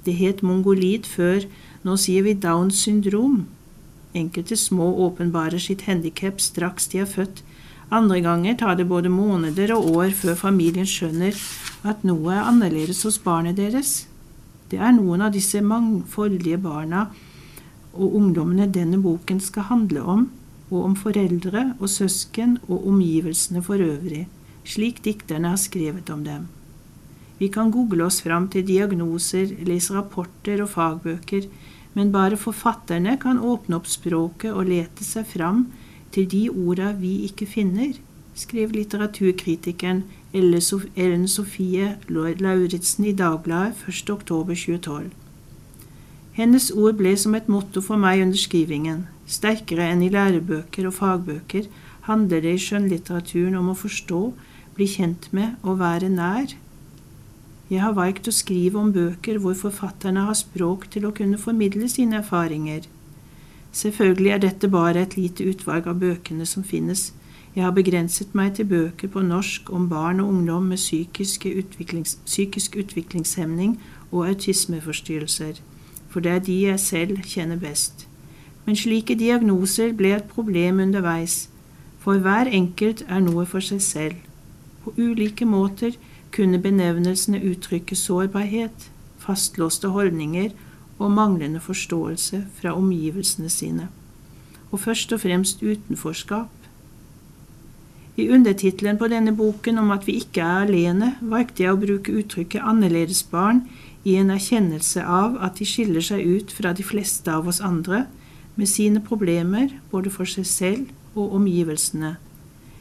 Det 0.05 0.15
het 0.15 0.43
mongolid 0.43 1.05
før, 1.07 1.45
nå 1.83 1.95
sier 1.99 2.25
vi 2.25 2.33
Downs 2.33 2.81
syndrom. 2.83 3.45
Enkelte 4.15 4.57
små 4.57 4.88
åpenbarer 5.05 5.62
sitt 5.62 5.86
handikap 5.88 6.41
straks 6.41 6.88
de 6.91 7.03
er 7.03 7.10
født. 7.12 7.43
Andre 7.89 8.19
ganger 8.19 8.58
tar 8.60 8.76
det 8.76 8.88
både 8.88 9.10
måneder 9.10 9.71
og 9.78 9.86
år 9.95 10.12
før 10.12 10.36
familien 10.36 10.88
skjønner 10.88 11.38
at 11.88 12.04
noe 12.04 12.34
er 12.36 12.50
annerledes 12.50 13.06
hos 13.08 13.19
barnet 13.23 13.56
deres. 13.56 14.08
Det 14.67 14.80
er 14.84 14.91
noen 14.91 15.23
av 15.23 15.32
disse 15.32 15.62
mangfoldige 15.63 16.60
barna 16.60 17.06
og 17.95 18.17
ungdommene 18.19 18.67
denne 18.67 19.00
boken 19.00 19.39
skal 19.39 19.69
handle 19.71 20.04
om, 20.04 20.28
og 20.67 20.84
om 20.84 20.97
foreldre 21.00 21.63
og 21.80 21.88
søsken 21.88 22.58
og 22.67 22.89
omgivelsene 22.91 23.63
for 23.63 23.80
øvrig, 23.80 24.26
slik 24.67 25.00
dikterne 25.06 25.54
har 25.54 25.62
skrevet 25.62 26.12
om 26.12 26.26
dem. 26.28 26.50
Vi 27.39 27.47
kan 27.54 27.71
google 27.71 28.04
oss 28.10 28.19
fram 28.26 28.50
til 28.52 28.65
diagnoser, 28.67 29.54
lese 29.63 29.95
rapporter 29.95 30.60
og 30.65 30.73
fagbøker, 30.73 31.47
men 31.95 32.12
bare 32.12 32.36
forfatterne 32.36 33.15
kan 33.21 33.39
åpne 33.39 33.80
opp 33.80 33.88
språket 33.88 34.52
og 34.52 34.67
lete 34.67 35.08
seg 35.08 35.26
fram 35.30 35.69
til 36.12 36.28
de 36.32 36.48
orda 36.50 36.91
vi 36.98 37.13
ikke 37.28 37.48
finner, 37.50 37.93
skrev 38.38 38.72
litteraturkritikeren 38.76 40.04
Ellen 40.34 41.28
Sofie 41.28 41.96
Lauritzen 42.10 43.06
i 43.06 43.13
Dagbladet 43.17 43.88
1.10.2012. 43.89 45.10
Hennes 46.38 46.70
ord 46.72 47.00
ble 47.00 47.15
som 47.17 47.34
et 47.36 47.50
motto 47.50 47.82
for 47.82 47.98
meg 47.98 48.22
under 48.22 48.38
skrivingen. 48.38 49.08
Sterkere 49.26 49.89
enn 49.89 50.04
i 50.06 50.12
lærebøker 50.13 50.86
og 50.88 50.93
fagbøker 51.00 51.65
handler 52.06 52.46
det 52.46 52.54
i 52.54 52.62
skjønnlitteraturen 52.62 53.58
om 53.58 53.74
å 53.74 53.80
forstå, 53.80 54.22
bli 54.78 54.88
kjent 54.88 55.32
med 55.34 55.58
og 55.65 55.80
være 55.82 56.13
nær 56.13 56.54
jeg 57.67 57.84
har 57.84 57.96
valgt 57.98 58.30
å 58.30 58.36
skrive 58.36 58.80
om 58.80 58.93
bøker 58.96 59.41
hvor 59.43 59.56
forfatterne 59.60 60.24
har 60.30 60.38
språk 60.39 60.86
til 60.93 61.08
å 61.08 61.12
kunne 61.15 61.39
formidle 61.41 61.89
sine 61.91 62.22
erfaringer. 62.22 62.86
Selvfølgelig 63.78 64.32
er 64.32 64.38
dette 64.42 64.68
bare 64.74 65.02
et 65.06 65.16
lite 65.18 65.46
utvalg 65.46 65.86
av 65.88 66.00
bøkene 66.02 66.46
som 66.50 66.63
finnes. 66.66 67.12
Jeg 67.54 67.62
har 67.66 67.76
begrenset 67.76 68.34
meg 68.38 68.56
til 68.58 68.66
bøker 68.66 69.12
på 69.13 69.22
norsk 69.22 69.70
om 69.74 69.86
barn 69.90 70.20
og 70.24 70.32
ungdom 70.34 70.72
med 70.72 70.82
utviklings, 71.62 72.18
psykisk 72.26 72.76
utviklingshemning 72.76 73.78
og 74.12 74.28
autismeforstyrrelser, 74.28 75.62
for 76.10 76.20
det 76.20 76.32
er 76.32 76.40
de 76.40 76.58
jeg 76.62 76.80
selv 76.80 77.22
kjenner 77.22 77.62
best. 77.62 78.08
Men 78.66 78.76
slike 78.76 79.16
diagnoser 79.16 79.94
ble 79.94 80.16
et 80.16 80.30
problem 80.34 80.80
underveis, 80.80 81.50
for 82.00 82.18
hver 82.18 82.50
enkelt 82.50 83.06
er 83.08 83.20
noe 83.20 83.46
for 83.46 83.62
seg 83.62 83.82
selv. 83.82 84.16
På 84.84 84.94
ulike 84.98 85.46
måter 85.46 86.00
kunne 86.32 86.62
benevnelsene 86.62 87.44
uttrykke 87.46 87.96
sårbarhet, 87.96 88.90
fastlåste 89.22 89.94
holdninger 89.94 90.50
og 90.97 91.12
manglende 91.12 91.60
forståelse 91.60 92.43
fra 92.60 92.73
omgivelsene 92.73 93.49
sine, 93.49 93.88
og 94.71 94.79
først 94.79 95.13
og 95.13 95.21
fremst 95.21 95.63
utenforskap. 95.63 96.49
I 98.17 98.29
undertittelen 98.33 98.97
på 98.97 99.07
denne 99.07 99.36
boken 99.36 99.77
om 99.77 99.91
at 99.93 100.07
vi 100.07 100.17
ikke 100.17 100.41
er 100.41 100.65
alene, 100.65 101.15
valgte 101.21 101.63
jeg 101.63 101.73
å 101.75 101.81
bruke 101.81 102.15
uttrykket 102.17 102.65
annerledesbarn 102.65 103.62
i 104.07 104.15
en 104.17 104.31
erkjennelse 104.33 105.03
av 105.03 105.38
at 105.43 105.60
de 105.60 105.67
skiller 105.69 106.01
seg 106.01 106.23
ut 106.25 106.53
fra 106.53 106.73
de 106.73 106.86
fleste 106.86 107.29
av 107.31 107.47
oss 107.51 107.62
andre, 107.62 108.05
med 108.57 108.65
sine 108.65 109.03
problemer 109.05 109.69
både 109.91 110.10
for 110.10 110.25
seg 110.25 110.47
selv 110.49 111.17
og 111.17 111.36
omgivelsene, 111.38 112.15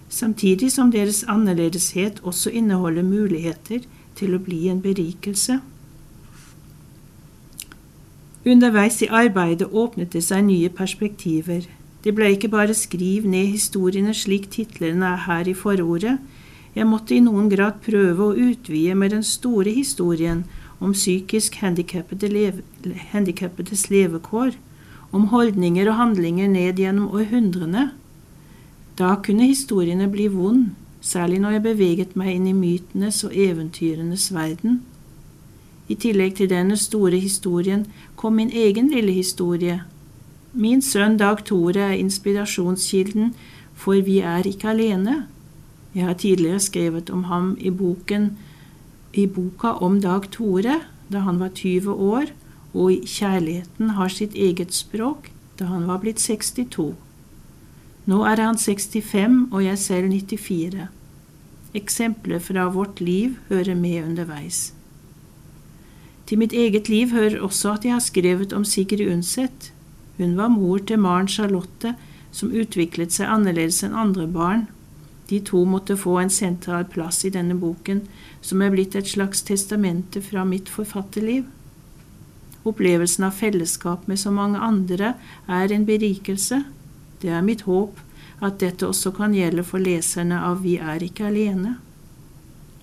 samtidig 0.08 0.70
som 0.72 0.92
deres 0.92 1.22
annerledeshet 1.28 2.22
også 2.24 2.52
inneholder 2.56 3.04
muligheter 3.04 3.84
til 4.16 4.36
å 4.36 4.40
bli 4.40 4.66
en 4.72 4.80
berikelse. 4.80 5.60
Underveis 8.46 9.02
i 9.02 9.08
arbeidet 9.10 9.72
åpnet 9.72 10.12
det 10.14 10.22
seg 10.24 10.44
nye 10.46 10.68
perspektiver. 10.70 11.66
Det 12.04 12.14
ble 12.14 12.26
ikke 12.36 12.48
bare 12.52 12.74
skriv 12.78 13.26
ned 13.26 13.46
historiene 13.56 14.14
slik 14.14 14.50
titlene 14.54 15.06
er 15.08 15.16
her 15.26 15.44
i 15.50 15.54
forordet. 15.54 16.18
Jeg 16.76 16.86
måtte 16.86 17.14
i 17.16 17.20
noen 17.24 17.48
grad 17.50 17.72
prøve 17.82 18.22
å 18.22 18.36
utvide 18.36 18.94
med 18.94 19.10
den 19.16 19.22
store 19.26 19.70
historien 19.74 20.44
om 20.78 20.92
psykisk 20.94 21.54
handikappedes 21.64 23.90
levekår, 23.90 24.50
om 25.10 25.26
holdninger 25.32 25.88
og 25.90 25.98
handlinger 25.98 26.48
ned 26.52 26.78
gjennom 26.78 27.10
århundrene 27.16 27.90
da 28.96 29.12
kunne 29.20 29.50
historiene 29.50 30.06
bli 30.08 30.24
vond, 30.32 30.70
særlig 31.04 31.42
når 31.42 31.56
jeg 31.56 31.64
beveget 31.66 32.14
meg 32.16 32.32
inn 32.32 32.46
i 32.48 32.54
mytenes 32.56 33.18
og 33.26 33.34
eventyrenes 33.36 34.30
verden. 34.32 34.78
I 35.88 35.94
tillegg 35.94 36.34
til 36.36 36.50
denne 36.50 36.76
store 36.76 37.18
historien 37.22 37.86
kom 38.16 38.38
min 38.40 38.50
egen 38.50 38.90
lille 38.90 39.12
historie. 39.12 39.82
Min 40.52 40.82
sønn 40.82 41.18
Dag 41.20 41.44
Tore 41.44 41.92
er 41.92 42.00
inspirasjonskilden 42.00 43.34
for 43.74 44.00
Vi 44.02 44.18
er 44.18 44.46
ikke 44.46 44.70
alene. 44.72 45.26
Jeg 45.94 46.04
har 46.04 46.14
tidligere 46.14 46.60
skrevet 46.60 47.10
om 47.10 47.24
ham 47.24 47.56
i 47.60 47.70
boken 47.70 48.36
i 49.16 49.26
boka 49.26 49.76
om 49.80 50.00
Dag 50.00 50.30
Tore 50.30 50.80
da 51.08 51.22
han 51.24 51.38
var 51.40 51.48
20 51.54 51.92
år, 51.92 52.32
og 52.74 52.92
i 52.92 53.00
Kjærligheten 53.06 53.94
har 53.96 54.08
sitt 54.12 54.34
eget 54.34 54.74
språk 54.74 55.30
da 55.58 55.70
han 55.70 55.86
var 55.88 56.02
blitt 56.02 56.20
62. 56.20 56.94
Nå 58.06 58.22
er 58.28 58.42
han 58.42 58.58
65 58.58 59.48
og 59.52 59.64
jeg 59.64 59.78
selv 59.78 60.12
94. 60.12 60.88
Eksempler 61.74 62.38
fra 62.38 62.68
vårt 62.68 63.00
liv 63.00 63.38
hører 63.48 63.74
med 63.74 64.04
underveis. 64.04 64.75
Til 66.26 66.40
mitt 66.42 66.52
eget 66.52 66.88
liv 66.90 67.12
hører 67.14 67.38
også 67.42 67.76
at 67.76 67.84
jeg 67.86 67.94
har 67.94 68.02
skrevet 68.02 68.52
om 68.52 68.64
Sigrid 68.66 69.06
Undset. 69.06 69.70
Hun 70.18 70.36
var 70.36 70.48
mor 70.50 70.78
til 70.78 70.98
Maren 70.98 71.28
Charlotte, 71.28 71.94
som 72.34 72.50
utviklet 72.50 73.14
seg 73.14 73.30
annerledes 73.30 73.82
enn 73.86 73.94
andre 73.94 74.26
barn. 74.26 74.66
De 75.30 75.38
to 75.42 75.64
måtte 75.66 75.96
få 75.98 76.18
en 76.20 76.30
sentral 76.30 76.86
plass 76.90 77.24
i 77.26 77.32
denne 77.34 77.54
boken, 77.58 78.02
som 78.40 78.62
er 78.62 78.72
blitt 78.74 78.94
et 78.98 79.08
slags 79.10 79.42
testamente 79.46 80.22
fra 80.22 80.44
mitt 80.46 80.70
forfatterliv. 80.70 81.46
Opplevelsen 82.66 83.28
av 83.28 83.38
fellesskap 83.38 84.06
med 84.10 84.18
så 84.18 84.32
mange 84.34 84.58
andre 84.58 85.14
er 85.46 85.72
en 85.72 85.86
berikelse, 85.86 86.64
det 87.22 87.30
er 87.30 87.46
mitt 87.46 87.62
håp 87.70 88.02
at 88.44 88.58
dette 88.60 88.86
også 88.86 89.14
kan 89.16 89.34
gjelde 89.34 89.64
for 89.64 89.80
leserne 89.80 90.42
av 90.44 90.62
Vi 90.66 90.76
er 90.76 91.02
ikke 91.02 91.30
alene. 91.30 91.76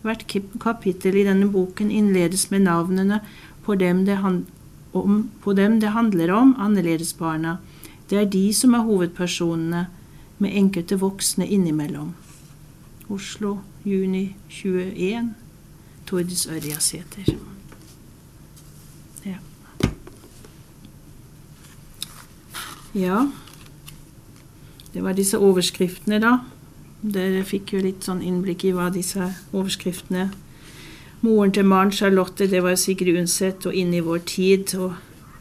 Hvert 0.03 0.25
kapittel 0.59 1.15
i 1.15 1.23
denne 1.23 1.47
boken 1.51 1.91
innledes 1.91 2.49
med 2.51 2.65
navnene 2.65 3.21
på 3.63 3.75
dem 3.79 4.03
det, 4.05 4.17
om, 4.91 5.29
på 5.41 5.53
dem 5.55 5.79
det 5.79 5.93
handler 5.95 6.33
om, 6.35 6.55
annerledesbarna. 6.59 7.57
Det 8.09 8.19
er 8.19 8.25
de 8.29 8.49
som 8.53 8.75
er 8.75 8.83
hovedpersonene, 8.83 9.87
med 10.43 10.57
enkelte 10.59 10.97
voksne 10.99 11.45
innimellom. 11.47 12.09
Oslo, 13.09 13.57
juni 13.85 14.35
21. 14.49 15.29
Tordis 16.05 16.47
Ørjasæter. 16.51 17.29
Ja. 19.23 19.37
ja. 22.93 23.21
Det 24.93 25.03
var 25.03 25.15
disse 25.15 25.39
overskriftene, 25.39 26.19
da. 26.19 26.37
Dere 27.03 27.43
fikk 27.43 27.73
jo 27.75 27.83
litt 27.83 28.05
sånn 28.07 28.23
innblikk 28.23 28.63
i 28.63 28.71
hva 28.71 28.87
disse 28.93 29.33
overskriftene 29.51 30.29
Moren 31.23 31.53
til 31.55 31.63
Maren 31.63 31.91
Charlotte, 31.91 32.49
det 32.51 32.59
var 32.63 32.75
Sigrid 32.75 33.15
Undset, 33.15 33.63
og 33.65 33.75
Inn 33.79 33.93
i 33.95 34.01
vår 34.03 34.25
tid. 34.27 34.73
Og 34.75 34.97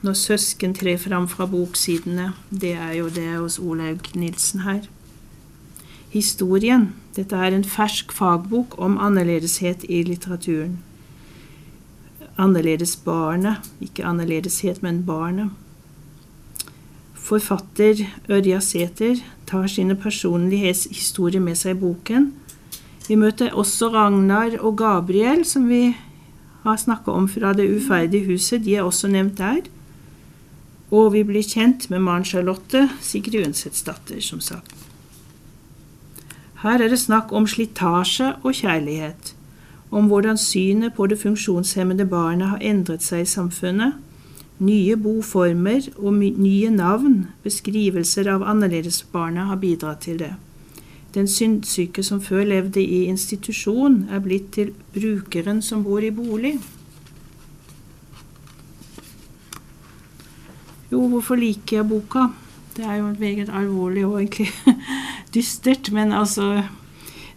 når 0.07 0.15
søsken 0.15 0.77
trer 0.79 1.01
fram 1.03 1.27
fra 1.27 1.49
boksidene, 1.51 2.29
det 2.51 2.77
er 2.79 2.93
jo 3.01 3.09
det 3.11 3.33
hos 3.33 3.59
Olaug 3.59 4.13
Nilsen 4.15 4.63
her. 4.63 4.87
Historien. 6.13 6.93
Dette 7.17 7.35
er 7.35 7.51
en 7.51 7.67
fersk 7.67 8.15
fagbok 8.15 8.79
om 8.79 8.95
annerledeshet 9.03 9.83
i 9.89 10.05
litteraturen. 10.07 10.79
Annerledesbarnet, 12.39 13.67
ikke 13.83 14.07
annerledeshet, 14.07 14.85
men 14.87 15.03
barnet. 15.03 15.51
Forfatter 17.23 18.03
Ørja 18.31 18.59
Sæther 18.61 19.21
tar 19.47 19.67
sine 19.71 19.95
personlige 19.95 20.75
historier 20.91 21.41
med 21.41 21.55
seg 21.59 21.77
i 21.77 21.81
boken. 21.81 22.33
Vi 23.07 23.19
møter 23.19 23.55
også 23.55 23.93
Ragnar 23.95 24.57
og 24.59 24.77
Gabriel, 24.81 25.45
som 25.47 25.69
vi 25.71 25.95
har 26.65 26.77
snakka 26.79 27.15
om 27.15 27.29
fra 27.29 27.53
Det 27.53 27.69
uferdige 27.71 28.27
huset. 28.27 28.65
De 28.65 28.77
er 28.77 28.83
også 28.83 29.09
nevnt 29.09 29.39
der. 29.39 29.63
Og 30.91 31.13
vi 31.15 31.23
blir 31.23 31.47
kjent 31.47 31.89
med 31.91 32.03
Maren 32.03 32.25
Charlotte, 32.25 32.89
Sigrid 33.01 33.47
Undsets 33.47 33.83
datter, 33.83 34.21
som 34.21 34.41
sagt. 34.41 34.75
Her 36.63 36.83
er 36.83 36.89
det 36.89 37.01
snakk 37.01 37.33
om 37.33 37.47
slitasje 37.47 38.35
og 38.43 38.55
kjærlighet, 38.55 39.35
om 39.91 40.07
hvordan 40.07 40.39
synet 40.39 40.95
på 40.95 41.07
det 41.07 41.19
funksjonshemmede 41.19 42.07
barnet 42.07 42.49
har 42.49 42.63
endret 42.63 43.03
seg 43.03 43.25
i 43.25 43.31
samfunnet, 43.31 43.97
nye 44.63 44.97
boformer 44.97 45.89
og 45.97 46.15
nye 46.23 46.71
navn, 46.71 47.27
beskrivelser 47.43 48.31
av 48.31 48.45
annerledesbarnet, 48.47 49.49
har 49.51 49.61
bidratt 49.63 50.05
til 50.07 50.21
det. 50.23 50.35
Den 51.13 51.27
syndsyke 51.29 52.03
som 52.07 52.23
før 52.25 52.47
levde 52.49 52.81
i 52.81 53.05
institusjon, 53.11 54.07
er 54.11 54.23
blitt 54.25 54.53
til 54.57 54.71
brukeren 54.95 55.61
som 55.65 55.83
bor 55.85 56.01
i 56.01 56.13
bolig. 56.15 56.55
Jo, 60.93 61.03
hvorfor 61.09 61.41
liker 61.41 61.81
jeg 61.81 61.89
boka? 61.89 62.29
Det 62.77 62.85
er 62.85 63.01
jo 63.01 63.11
meget 63.19 63.51
alvorlig 63.53 64.07
og 64.07 64.23
egentlig 64.23 64.49
dystert, 65.35 65.93
men 65.93 66.13
altså 66.13 66.63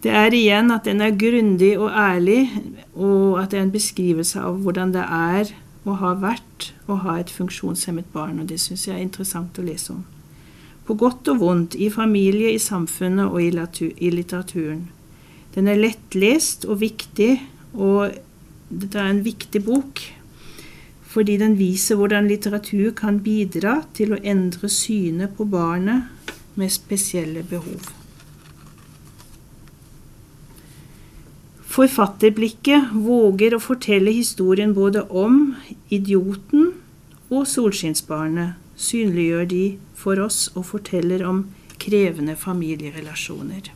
Det 0.03 0.13
er 0.13 0.33
igjen 0.38 0.69
at 0.71 0.85
den 0.85 1.01
er 1.01 1.15
grundig 1.17 1.79
og 1.79 1.89
ærlig, 1.89 2.51
og 2.93 3.41
at 3.41 3.51
det 3.51 3.59
er 3.59 3.63
en 3.63 3.71
beskrivelse 3.73 4.39
av 4.39 4.59
hvordan 4.61 4.93
det 4.93 5.01
er 5.01 5.49
og 5.85 5.97
har 5.97 6.19
vært 6.21 6.74
å 6.88 7.00
ha 7.02 7.17
et 7.19 7.32
funksjonshemmet 7.34 8.12
barn, 8.13 8.39
og 8.41 8.50
det 8.50 8.60
syns 8.62 8.88
jeg 8.88 8.98
er 8.98 9.06
interessant 9.06 9.58
å 9.60 9.65
lese 9.65 9.93
om. 9.95 10.04
På 10.86 10.93
godt 10.93 11.32
og 11.34 11.39
vondt, 11.41 11.76
i 11.82 11.89
familie, 11.89 12.52
i 12.54 12.62
samfunnet 12.62 13.32
og 13.32 13.41
i 13.41 14.12
litteraturen. 14.13 14.86
Den 15.56 15.71
er 15.71 15.80
lettlest 15.80 16.67
og 16.69 16.82
viktig, 16.84 17.39
og 17.74 18.13
dette 18.69 19.00
er 19.00 19.12
en 19.13 19.26
viktig 19.26 19.63
bok 19.65 20.04
fordi 21.15 21.38
den 21.39 21.54
viser 21.56 21.95
hvordan 21.95 22.28
litteratur 22.28 22.89
kan 22.91 23.21
bidra 23.24 23.78
til 23.95 24.12
å 24.12 24.17
endre 24.19 24.67
synet 24.67 25.38
på 25.38 25.45
barnet 25.48 26.34
med 26.60 26.74
spesielle 26.74 27.39
behov. 27.48 27.88
Forfatterblikket 31.76 32.91
våger 33.08 33.56
å 33.56 33.63
fortelle 33.63 34.12
historien 34.15 34.76
både 34.76 35.06
om 35.08 35.56
idioten 35.88 36.74
og 37.29 37.47
solskinnsbarnet, 37.47 38.55
synliggjør 38.75 39.45
de 39.49 39.63
for 39.95 40.19
oss 40.21 40.49
og 40.55 40.65
forteller 40.65 41.23
om 41.25 41.45
krevende 41.79 42.35
familierelasjoner. 42.35 43.71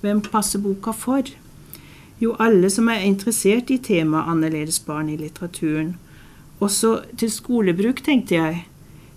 Hvem 0.00 0.20
passer 0.22 0.62
boka 0.62 0.92
for? 0.94 1.30
Jo, 2.18 2.34
alle 2.38 2.70
som 2.70 2.88
er 2.90 3.06
interessert 3.06 3.70
i 3.70 3.78
temaet 3.82 4.30
annerledes 4.30 4.80
barn 4.82 5.10
i 5.10 5.16
litteraturen. 5.18 5.94
Også 6.60 6.98
til 7.18 7.30
skolebruk, 7.30 8.02
tenkte 8.04 8.34
jeg. 8.34 8.64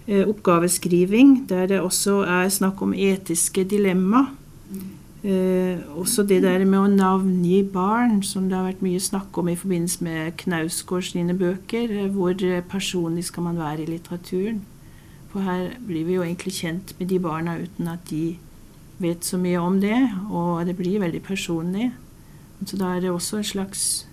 Eh, 0.08 0.28
oppgaveskriving, 0.28 1.50
der 1.50 1.66
det 1.70 1.82
også 1.82 2.22
er 2.26 2.50
snakk 2.50 2.82
om 2.82 2.94
etiske 2.94 3.64
dilemma. 3.64 4.28
Eh, 5.24 5.78
også 5.94 6.24
det 6.26 6.40
der 6.42 6.64
med 6.66 6.80
å 6.80 6.88
navngi 6.90 7.60
barn, 7.70 8.24
som 8.26 8.48
det 8.50 8.58
har 8.58 8.66
vært 8.66 8.82
mye 8.82 9.00
snakk 9.00 9.38
om 9.38 9.52
i 9.52 9.58
forbindelse 9.60 10.02
med 10.02 10.38
Knausgård 10.42 11.06
sine 11.12 11.36
bøker. 11.38 11.94
Eh, 11.94 12.10
hvor 12.10 12.34
personlig 12.70 13.28
skal 13.30 13.44
man 13.44 13.60
være 13.62 13.84
i 13.84 13.92
litteraturen? 13.92 14.64
For 15.30 15.46
her 15.46 15.76
blir 15.78 16.08
vi 16.08 16.18
jo 16.18 16.26
egentlig 16.26 16.56
kjent 16.58 16.96
med 16.98 17.08
de 17.08 17.20
barna 17.22 17.60
uten 17.62 17.88
at 17.88 18.10
de 18.10 18.40
vet 19.00 19.24
så 19.24 19.38
mye 19.38 19.62
om 19.62 19.78
det. 19.82 20.10
Og 20.32 20.66
det 20.66 20.76
blir 20.76 21.00
veldig 21.00 21.22
personlig. 21.24 21.92
Så 22.66 22.78
da 22.78 22.96
er 22.96 23.06
det 23.06 23.14
også 23.14 23.38
en 23.38 23.44
slags 23.44 24.08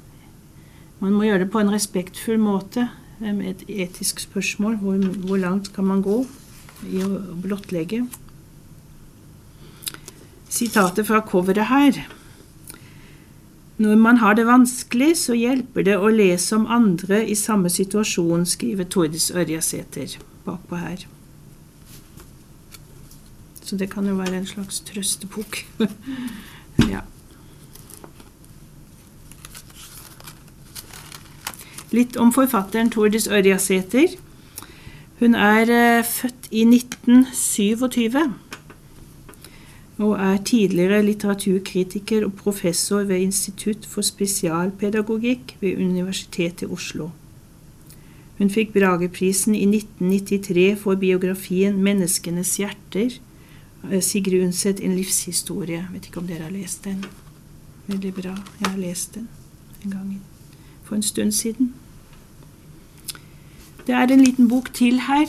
Man 1.01 1.12
må 1.14 1.23
gjøre 1.23 1.44
det 1.44 1.53
på 1.53 1.61
en 1.61 1.71
respektfull 1.71 2.40
måte. 2.42 2.88
Med 3.21 3.47
et 3.47 3.64
etisk 3.87 4.21
spørsmål. 4.21 4.77
Hvor, 4.83 4.97
hvor 5.27 5.37
langt 5.38 5.73
kan 5.73 5.87
man 5.87 6.03
gå 6.03 6.25
i 6.90 7.03
å 7.03 7.09
blottlegge? 7.38 8.05
Sitatet 10.59 11.07
fra 11.07 11.21
coveret 11.27 11.68
her. 11.71 12.01
Når 13.79 13.97
man 13.97 14.16
har 14.16 14.35
det 14.35 14.47
vanskelig, 14.47 15.12
så 15.21 15.37
hjelper 15.38 15.85
det 15.87 15.94
å 16.03 16.11
lese 16.11 16.57
om 16.57 16.66
andre 16.66 17.21
i 17.23 17.37
samme 17.38 17.71
situasjon, 17.71 18.42
skriver 18.47 18.88
Tordis 18.90 19.31
Ørjasæter 19.31 20.16
bakpå 20.47 20.81
her. 20.81 21.05
Så 23.62 23.77
det 23.79 23.90
kan 23.92 24.09
jo 24.09 24.16
være 24.18 24.40
en 24.40 24.49
slags 24.49 24.81
trøstebok. 24.88 25.61
ja. 26.94 27.05
Litt 31.94 32.18
om 32.18 32.33
forfatteren 32.35 32.90
Tordis 32.90 33.29
Ørjasæter. 33.29 34.18
Hun 35.21 35.38
er 35.38 35.71
uh, 35.71 36.05
født 36.05 36.51
i 36.51 36.66
1927 36.66 38.47
og 39.98 40.14
er 40.22 40.37
tidligere 40.46 41.02
litteraturkritiker 41.02 42.24
og 42.24 42.34
professor 42.38 43.02
ved 43.02 43.18
Institutt 43.18 43.87
for 43.87 44.06
spesialpedagogikk 44.06 45.56
ved 45.61 45.80
Universitetet 45.82 46.62
i 46.68 46.70
Oslo. 46.72 47.08
Hun 48.38 48.50
fikk 48.54 48.70
Brageprisen 48.76 49.56
i 49.58 49.64
1993 49.66 50.78
for 50.78 50.94
biografien 50.94 51.82
'Menneskenes 51.82 52.56
hjerter'. 52.61 53.18
Sigrid 54.00 54.44
Undset, 54.44 54.80
'En 54.80 54.98
livshistorie'. 54.98 55.92
Vet 55.92 56.06
ikke 56.06 56.20
om 56.20 56.26
dere 56.26 56.42
har 56.42 56.50
lest 56.50 56.84
den? 56.84 57.04
Veldig 57.87 58.14
bra. 58.14 58.37
Jeg 58.61 58.70
har 58.70 58.78
lest 58.78 59.14
den 59.14 59.28
en 59.84 59.90
gang 59.90 60.22
for 60.84 60.94
en 60.96 61.02
stund 61.02 61.32
siden. 61.32 61.74
Det 63.87 63.94
er 63.94 64.06
en 64.06 64.24
liten 64.24 64.48
bok 64.48 64.74
til 64.74 65.00
her. 65.00 65.26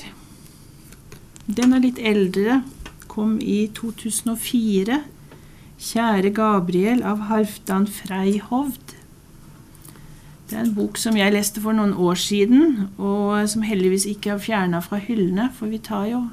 Den 1.58 1.74
er 1.74 1.80
litt 1.80 2.00
eldre 2.02 2.64
kom 3.10 3.40
i 3.42 3.68
2004. 3.74 5.02
'Kjære 5.80 6.34
Gabriel' 6.36 7.06
av 7.08 7.28
Halvdan 7.30 7.88
Freihovd. 7.88 8.96
Det 10.50 10.58
er 10.58 10.66
en 10.66 10.76
bok 10.76 10.98
som 10.98 11.16
jeg 11.16 11.32
leste 11.32 11.62
for 11.62 11.78
noen 11.78 11.94
år 11.94 12.18
siden, 12.20 12.90
og 12.98 13.46
som 13.50 13.64
heldigvis 13.64 14.06
ikke 14.10 14.34
er 14.34 14.44
fjerna 14.44 14.82
fra 14.84 15.00
hyllene, 15.00 15.50
for 15.56 15.72
vi 15.72 15.78
tar 15.78 16.10
jo 16.10 16.26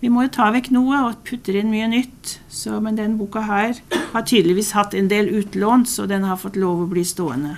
vi 0.00 0.10
må 0.14 0.24
jo 0.24 0.30
ta 0.34 0.52
vekk 0.54 0.70
noe 0.74 0.98
og 1.08 1.22
putter 1.26 1.56
inn 1.58 1.72
mye 1.72 1.88
nytt. 1.90 2.36
Så, 2.48 2.78
men 2.82 2.98
den 2.98 3.16
boka 3.18 3.42
her 3.48 3.80
har 4.12 4.26
tydeligvis 4.26 4.70
hatt 4.78 4.94
en 4.94 5.10
del 5.10 5.30
utlån, 5.40 5.86
så 5.90 6.06
den 6.06 6.26
har 6.28 6.38
fått 6.38 6.58
lov 6.58 6.84
å 6.84 6.90
bli 6.90 7.02
stående. 7.06 7.56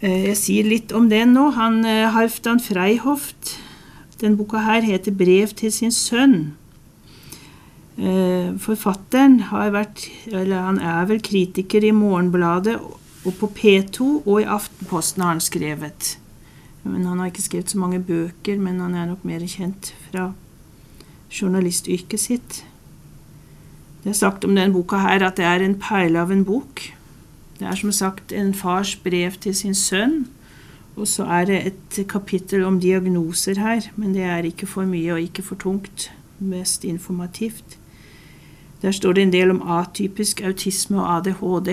Eh, 0.00 0.30
jeg 0.30 0.38
sier 0.40 0.68
litt 0.68 0.94
om 0.96 1.10
den 1.12 1.34
nå. 1.36 1.50
Han 1.58 1.82
eh, 1.84 2.08
Halvdan 2.14 2.60
Freihoft 2.64 3.58
den 4.20 4.36
boka 4.36 4.58
her 4.58 4.80
heter 4.80 5.12
'Brev 5.12 5.48
til 5.48 5.72
sin 5.72 5.90
sønn'. 5.90 6.52
Eh, 7.98 8.54
forfatteren 8.58 9.42
vært, 9.72 10.06
er 10.32 11.04
vel 11.06 11.20
kritiker 11.20 11.82
i 11.82 11.90
Morgenbladet 11.90 12.78
og 13.24 13.34
på 13.40 13.46
P2 13.46 14.22
og 14.26 14.40
i 14.40 14.44
Aftenposten 14.44 15.22
har 15.22 15.34
han 15.34 15.40
skrevet. 15.40 16.18
Men 16.84 17.06
Han 17.06 17.18
har 17.18 17.26
ikke 17.26 17.42
skrevet 17.42 17.70
så 17.70 17.78
mange 17.78 18.00
bøker, 18.00 18.58
men 18.58 18.80
han 18.80 18.94
er 18.94 19.06
nok 19.06 19.24
mer 19.24 19.40
kjent 19.40 19.94
fra 20.10 20.32
journalistyrket 21.30 22.20
sitt. 22.20 22.64
Det 24.04 24.10
er 24.10 24.16
sagt 24.16 24.44
om 24.44 24.54
denne 24.54 24.72
boka 24.72 24.96
her 24.96 25.26
at 25.26 25.36
det 25.36 25.44
er 25.44 25.64
en 25.64 25.74
perle 25.74 26.20
av 26.20 26.30
en 26.32 26.44
bok. 26.44 26.94
Det 27.58 27.66
er 27.66 27.74
som 27.74 27.92
sagt 27.92 28.32
en 28.32 28.54
fars 28.54 28.94
brev 28.96 29.32
til 29.42 29.54
sin 29.54 29.74
sønn. 29.74 30.28
Og 30.98 31.06
så 31.06 31.24
er 31.30 31.44
det 31.46 31.58
et 31.66 31.98
kapittel 32.10 32.64
om 32.66 32.80
diagnoser 32.82 33.60
her, 33.62 33.86
men 33.96 34.14
det 34.16 34.24
er 34.26 34.48
ikke 34.48 34.66
for 34.66 34.88
mye 34.88 35.14
og 35.14 35.22
ikke 35.22 35.44
for 35.46 35.60
tungt. 35.60 36.10
Mest 36.38 36.84
informativt. 36.84 37.78
Der 38.82 38.94
står 38.94 39.12
det 39.12 39.22
en 39.22 39.32
del 39.32 39.50
om 39.50 39.62
atypisk 39.62 40.42
autisme 40.46 41.00
og 41.02 41.16
ADHD. 41.16 41.70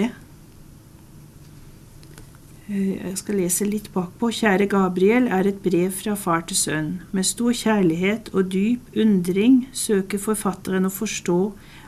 Eh, 2.69 2.97
jeg 2.97 3.17
skal 3.21 3.37
lese 3.37 3.67
litt 3.69 3.91
bakpå. 3.93 4.31
Kjære 4.33 4.65
Gabriel 4.69 5.27
er 5.29 5.45
et 5.45 5.61
brev 5.61 5.91
fra 5.93 6.15
far 6.17 6.41
til 6.49 6.57
sønn. 6.57 6.89
Med 7.11 7.27
stor 7.29 7.53
kjærlighet 7.53 8.31
og 8.33 8.49
dyp 8.53 8.97
undring 8.97 9.67
søker 9.73 10.21
forfatteren 10.21 10.89
å 10.89 10.93
forstå 10.93 11.39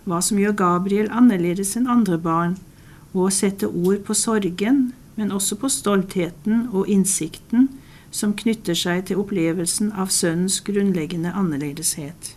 hva 0.05 0.21
som 0.21 0.37
gjør 0.37 0.53
Gabriel 0.61 1.09
annerledes 1.09 1.73
enn 1.79 1.89
andre 1.89 2.19
barn, 2.21 2.59
og 3.15 3.27
å 3.27 3.33
sette 3.33 3.67
ord 3.67 4.05
på 4.05 4.13
sorgen, 4.13 4.91
men 5.17 5.33
også 5.33 5.57
på 5.59 5.69
stoltheten 5.73 6.67
og 6.71 6.87
innsikten 6.87 7.71
som 8.13 8.35
knytter 8.37 8.77
seg 8.77 9.07
til 9.09 9.19
opplevelsen 9.21 9.91
av 9.97 10.11
sønnens 10.13 10.61
grunnleggende 10.65 11.33
annerledeshet. 11.35 12.35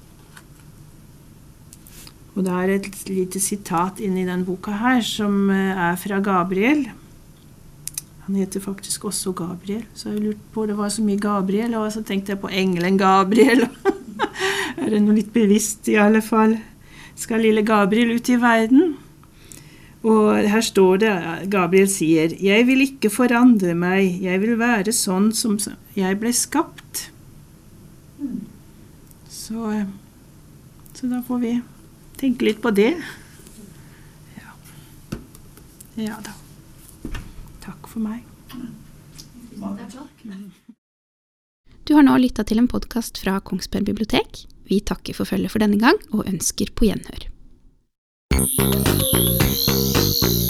Og 2.35 2.47
det 2.47 2.55
er 2.57 2.73
et 2.73 2.89
lite 3.11 3.43
sitat 3.43 4.01
inni 4.01 4.25
den 4.27 4.47
boka 4.47 4.73
her 4.81 5.03
som 5.05 5.51
eh, 5.53 5.77
er 5.91 5.99
fra 6.01 6.21
Gabriel. 6.25 6.87
Han 8.27 8.39
heter 8.39 8.63
faktisk 8.63 9.05
også 9.11 9.35
Gabriel, 9.37 9.83
så 9.95 10.13
jeg 10.13 10.23
lurte 10.23 10.53
på 10.55 10.65
det 10.67 10.77
var 10.79 10.93
så 10.95 11.03
mye 11.03 11.21
Gabriel, 11.21 11.75
og 11.75 11.91
så 11.93 12.03
tenkte 12.07 12.33
jeg 12.33 12.41
på 12.41 12.53
engelen 12.53 12.99
Gabriel. 12.99 13.67
er 14.81 14.93
det 14.93 15.03
noe 15.03 15.19
litt 15.19 15.33
bevisst, 15.35 15.89
i 15.91 15.99
alle 15.99 16.23
fall? 16.23 16.57
Skal 17.19 17.43
lille 17.45 17.67
Gabriel 17.67 18.15
ut 18.15 18.31
i 18.31 18.39
verden? 18.41 18.95
Og 20.01 20.49
her 20.49 20.63
står 20.65 21.01
det 21.03 21.13
Gabriel 21.53 21.89
sier, 21.89 22.33
'Jeg 22.33 22.67
vil 22.67 22.81
ikke 22.87 23.11
forandre 23.13 23.75
meg, 23.75 24.23
jeg 24.23 24.41
vil 24.41 24.57
være 24.57 24.93
sånn 24.93 25.33
som 25.33 25.59
jeg 25.97 26.21
ble 26.21 26.33
skapt'. 26.33 27.11
Så, 29.29 29.85
så 30.95 31.07
da 31.11 31.21
får 31.27 31.39
vi 31.41 31.53
tenke 32.17 32.45
litt 32.45 32.63
på 32.63 32.71
det. 32.71 32.97
Ja. 34.39 34.53
ja 35.97 36.17
da. 36.25 36.33
Takk 37.61 37.89
for 37.89 38.01
meg. 38.01 38.25
Du 41.85 41.95
har 41.95 42.07
nå 42.07 42.17
lytta 42.17 42.45
til 42.47 42.63
en 42.63 42.71
podkast 42.71 43.19
fra 43.21 43.41
Kongsberg 43.41 43.85
bibliotek. 43.85 44.47
Vi 44.71 44.81
takker 44.81 45.13
for 45.19 45.29
følget 45.29 45.51
for 45.51 45.61
denne 45.61 45.81
gang, 45.81 45.99
og 46.15 46.29
ønsker 46.31 46.73
på 46.73 46.87
gjenhør. 46.89 47.29
Thank 50.13 50.50